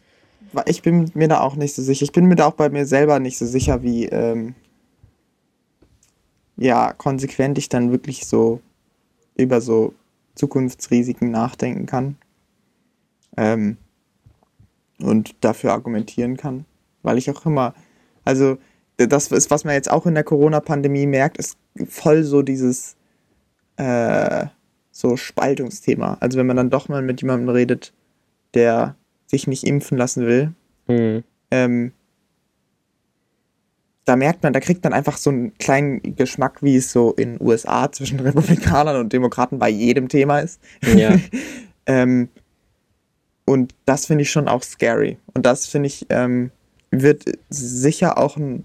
[0.65, 2.03] ich bin mir da auch nicht so sicher.
[2.03, 4.55] Ich bin mir da auch bei mir selber nicht so sicher, wie ähm,
[6.57, 8.61] ja, konsequent ich dann wirklich so
[9.35, 9.93] über so
[10.35, 12.17] Zukunftsrisiken nachdenken kann
[13.37, 13.77] ähm,
[14.99, 16.65] und dafür argumentieren kann.
[17.03, 17.73] Weil ich auch immer,
[18.23, 18.57] also
[18.97, 21.57] das ist, was man jetzt auch in der Corona-Pandemie merkt, ist
[21.87, 22.95] voll so dieses
[23.77, 24.47] äh,
[24.91, 26.17] so Spaltungsthema.
[26.19, 27.93] Also wenn man dann doch mal mit jemandem redet,
[28.53, 28.95] der
[29.27, 30.53] sich nicht impfen lassen will,
[30.87, 31.23] mhm.
[31.51, 31.91] ähm,
[34.05, 37.33] da merkt man, da kriegt man einfach so einen kleinen Geschmack, wie es so in
[37.37, 40.61] den USA zwischen Republikanern und Demokraten bei jedem Thema ist.
[40.95, 41.15] Ja.
[41.87, 42.29] ähm,
[43.45, 45.17] und das finde ich schon auch scary.
[45.33, 46.51] Und das finde ich, ähm,
[46.91, 48.63] wird sicher auch ein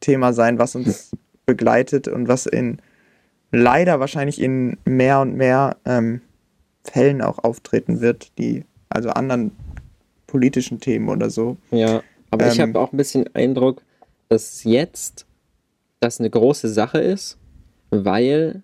[0.00, 1.10] Thema sein, was uns
[1.46, 2.78] begleitet und was in
[3.52, 6.20] leider wahrscheinlich in mehr und mehr ähm,
[6.84, 9.52] Fällen auch auftreten wird, die, also anderen
[10.26, 11.56] politischen Themen oder so.
[11.70, 13.82] Ja, aber ähm, ich habe auch ein bisschen Eindruck,
[14.28, 15.26] dass jetzt
[16.00, 17.38] das eine große Sache ist,
[17.90, 18.62] weil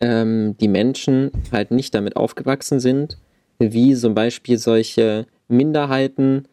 [0.00, 3.18] ähm, die Menschen halt nicht damit aufgewachsen sind,
[3.58, 6.46] wie zum Beispiel solche Minderheiten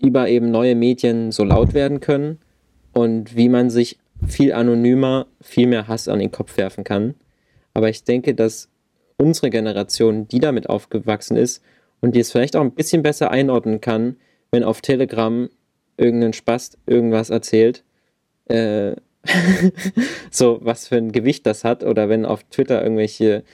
[0.00, 2.38] über eben neue Medien so laut werden können
[2.92, 7.14] und wie man sich viel anonymer, viel mehr Hass an den Kopf werfen kann.
[7.74, 8.68] Aber ich denke, dass
[9.16, 11.62] unsere Generation, die damit aufgewachsen ist
[12.00, 14.16] und die es vielleicht auch ein bisschen besser einordnen kann,
[14.50, 15.48] wenn auf Telegram
[15.98, 17.84] irgendein Spast irgendwas erzählt,
[18.46, 18.96] äh,
[20.30, 23.44] so was für ein Gewicht das hat, oder wenn auf Twitter irgendwelche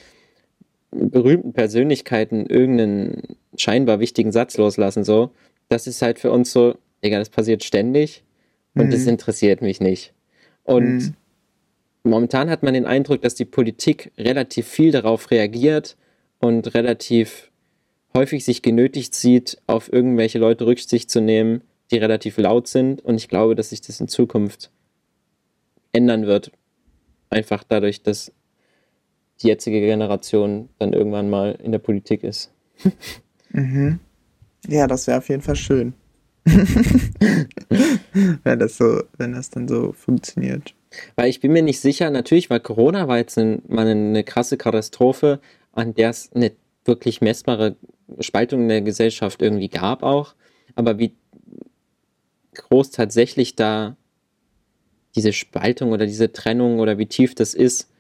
[0.91, 5.31] berühmten Persönlichkeiten irgendeinen scheinbar wichtigen Satz loslassen, so,
[5.69, 8.23] das ist halt für uns so, egal, das passiert ständig
[8.75, 8.91] und mhm.
[8.91, 10.13] das interessiert mich nicht.
[10.63, 11.15] Und mhm.
[12.05, 15.97] momentan hat man den Eindruck, dass die Politik relativ viel darauf reagiert
[16.39, 17.51] und relativ
[18.17, 21.63] häufig sich genötigt sieht, auf irgendwelche Leute Rücksicht zu nehmen,
[21.95, 23.05] die relativ laut sind.
[23.05, 24.71] Und ich glaube, dass sich das in Zukunft
[25.93, 26.51] ändern wird.
[27.31, 28.33] Einfach dadurch, dass
[29.41, 32.53] die jetzige Generation dann irgendwann mal in der Politik ist.
[33.51, 34.01] mhm.
[34.69, 35.95] Ja, das wäre auf jeden Fall schön.
[38.45, 40.75] wenn das so, wenn das dann so funktioniert.
[41.17, 44.57] Weil ich bin mir nicht sicher, natürlich, weil Corona war jetzt ein, mal eine krasse
[44.57, 45.41] Katastrophe,
[45.73, 46.53] an der es eine
[46.85, 47.77] wirklich messbare
[48.21, 50.35] Spaltung in der Gesellschaft irgendwie gab auch.
[50.75, 51.15] Aber wie
[52.55, 53.97] groß tatsächlich da
[55.15, 57.91] diese Spaltung oder diese Trennung oder wie tief das ist,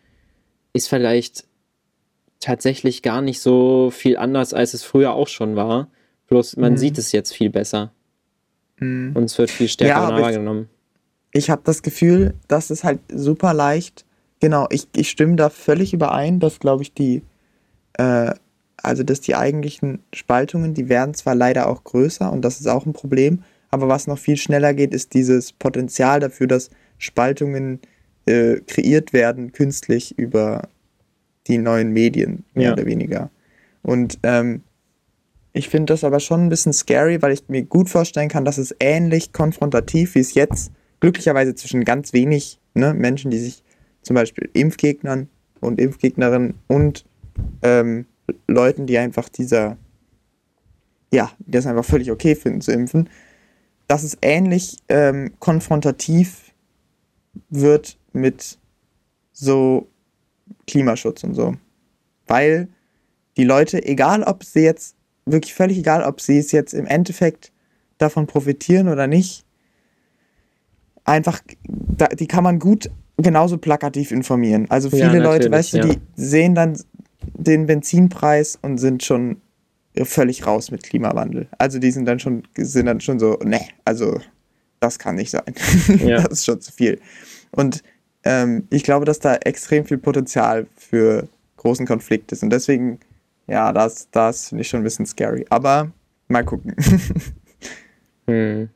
[0.73, 1.45] ist vielleicht
[2.41, 5.89] tatsächlich gar nicht so viel anders, als es früher auch schon war.
[6.29, 6.77] Bloß man mhm.
[6.77, 7.93] sieht es jetzt viel besser.
[8.79, 9.13] Mhm.
[9.15, 10.69] Und es wird viel stärker ja, wahrgenommen.
[11.33, 14.05] Ich, ich habe das Gefühl, dass es halt super leicht,
[14.41, 17.23] genau, ich, ich stimme da völlig überein, dass, glaube ich, die,
[17.95, 18.35] äh,
[18.77, 22.85] also dass die eigentlichen Spaltungen, die werden zwar leider auch größer und das ist auch
[22.85, 23.43] ein Problem,
[23.75, 27.81] aber was noch viel schneller geht, ist dieses Potenzial dafür, dass Spaltungen
[28.27, 30.69] äh, kreiert werden, künstlich über
[31.47, 32.73] die neuen Medien, mehr ja.
[32.73, 33.31] oder weniger.
[33.83, 34.63] Und ähm,
[35.53, 38.59] ich finde das aber schon ein bisschen scary, weil ich mir gut vorstellen kann, dass
[38.59, 43.63] es ähnlich konfrontativ, wie es jetzt glücklicherweise zwischen ganz wenig ne, Menschen, die sich
[44.03, 45.29] zum Beispiel Impfgegnern
[45.61, 47.05] und Impfgegnerinnen und
[47.63, 48.07] ähm,
[48.49, 49.77] Leuten, die einfach dieser,
[51.13, 53.09] ja, die das einfach völlig okay finden zu impfen,
[53.87, 56.53] dass es ähnlich ähm, konfrontativ
[57.51, 58.59] wird mit
[59.33, 59.89] so
[60.67, 61.57] Klimaschutz und so.
[62.27, 62.69] Weil
[63.37, 67.53] die Leute, egal ob sie jetzt wirklich völlig egal, ob sie es jetzt im Endeffekt
[67.99, 69.45] davon profitieren oder nicht.
[71.05, 74.71] Einfach, die kann man gut genauso plakativ informieren.
[74.71, 75.87] Also viele ja, Leute, weißt du, ja.
[75.87, 76.79] die sehen dann
[77.23, 79.41] den Benzinpreis und sind schon
[80.03, 81.49] völlig raus mit Klimawandel.
[81.59, 84.21] Also die sind dann schon, sind dann schon so, ne, also
[84.81, 85.55] das kann nicht sein.
[86.05, 86.23] Ja.
[86.23, 87.01] das ist schon zu viel.
[87.53, 87.83] Und
[88.25, 92.43] ähm, ich glaube, dass da extrem viel Potenzial für großen Konflikt ist.
[92.43, 92.99] Und deswegen
[93.47, 95.45] ja, das, das finde ich schon ein bisschen scary.
[95.51, 95.93] Aber
[96.29, 96.75] mal gucken.
[98.27, 98.69] hm.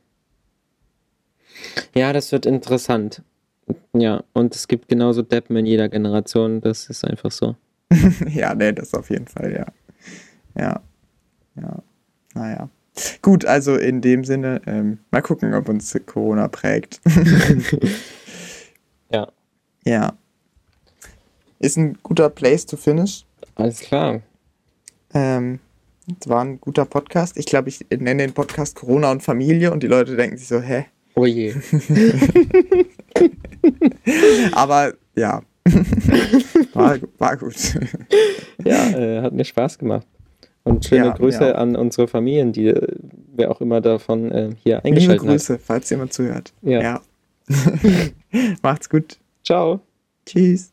[1.93, 3.23] Ja, das wird interessant.
[3.93, 6.61] Ja, und es gibt genauso Deppen in jeder Generation.
[6.61, 7.55] Das ist einfach so.
[8.29, 9.65] ja, nee, das auf jeden Fall, ja.
[10.55, 10.81] Ja.
[11.61, 11.83] Ja.
[12.33, 12.69] Naja.
[13.21, 16.99] Gut, also in dem Sinne, ähm, mal gucken, ob uns Corona prägt.
[19.11, 19.27] ja.
[19.85, 20.13] Ja.
[21.59, 23.25] Ist ein guter Place to finish.
[23.55, 24.21] Alles klar.
[25.13, 25.59] Ähm,
[26.19, 27.37] das war ein guter Podcast.
[27.37, 30.59] Ich glaube, ich nenne den Podcast Corona und Familie und die Leute denken sich so,
[30.59, 30.85] hä?
[31.15, 31.53] Oh je.
[34.53, 35.41] Aber ja,
[36.73, 37.55] war, war gut.
[38.63, 40.07] ja, äh, hat mir Spaß gemacht.
[40.63, 41.55] Und schöne ja, Grüße ja.
[41.55, 42.73] an unsere Familien, die
[43.35, 45.61] wer auch immer davon äh, hier eingeschaltet Liebe Grüße, hat.
[45.61, 46.53] falls jemand zuhört.
[46.61, 46.81] Ja.
[46.81, 47.01] ja.
[48.61, 49.17] Macht's gut.
[49.43, 49.79] Ciao.
[50.25, 50.71] Tschüss.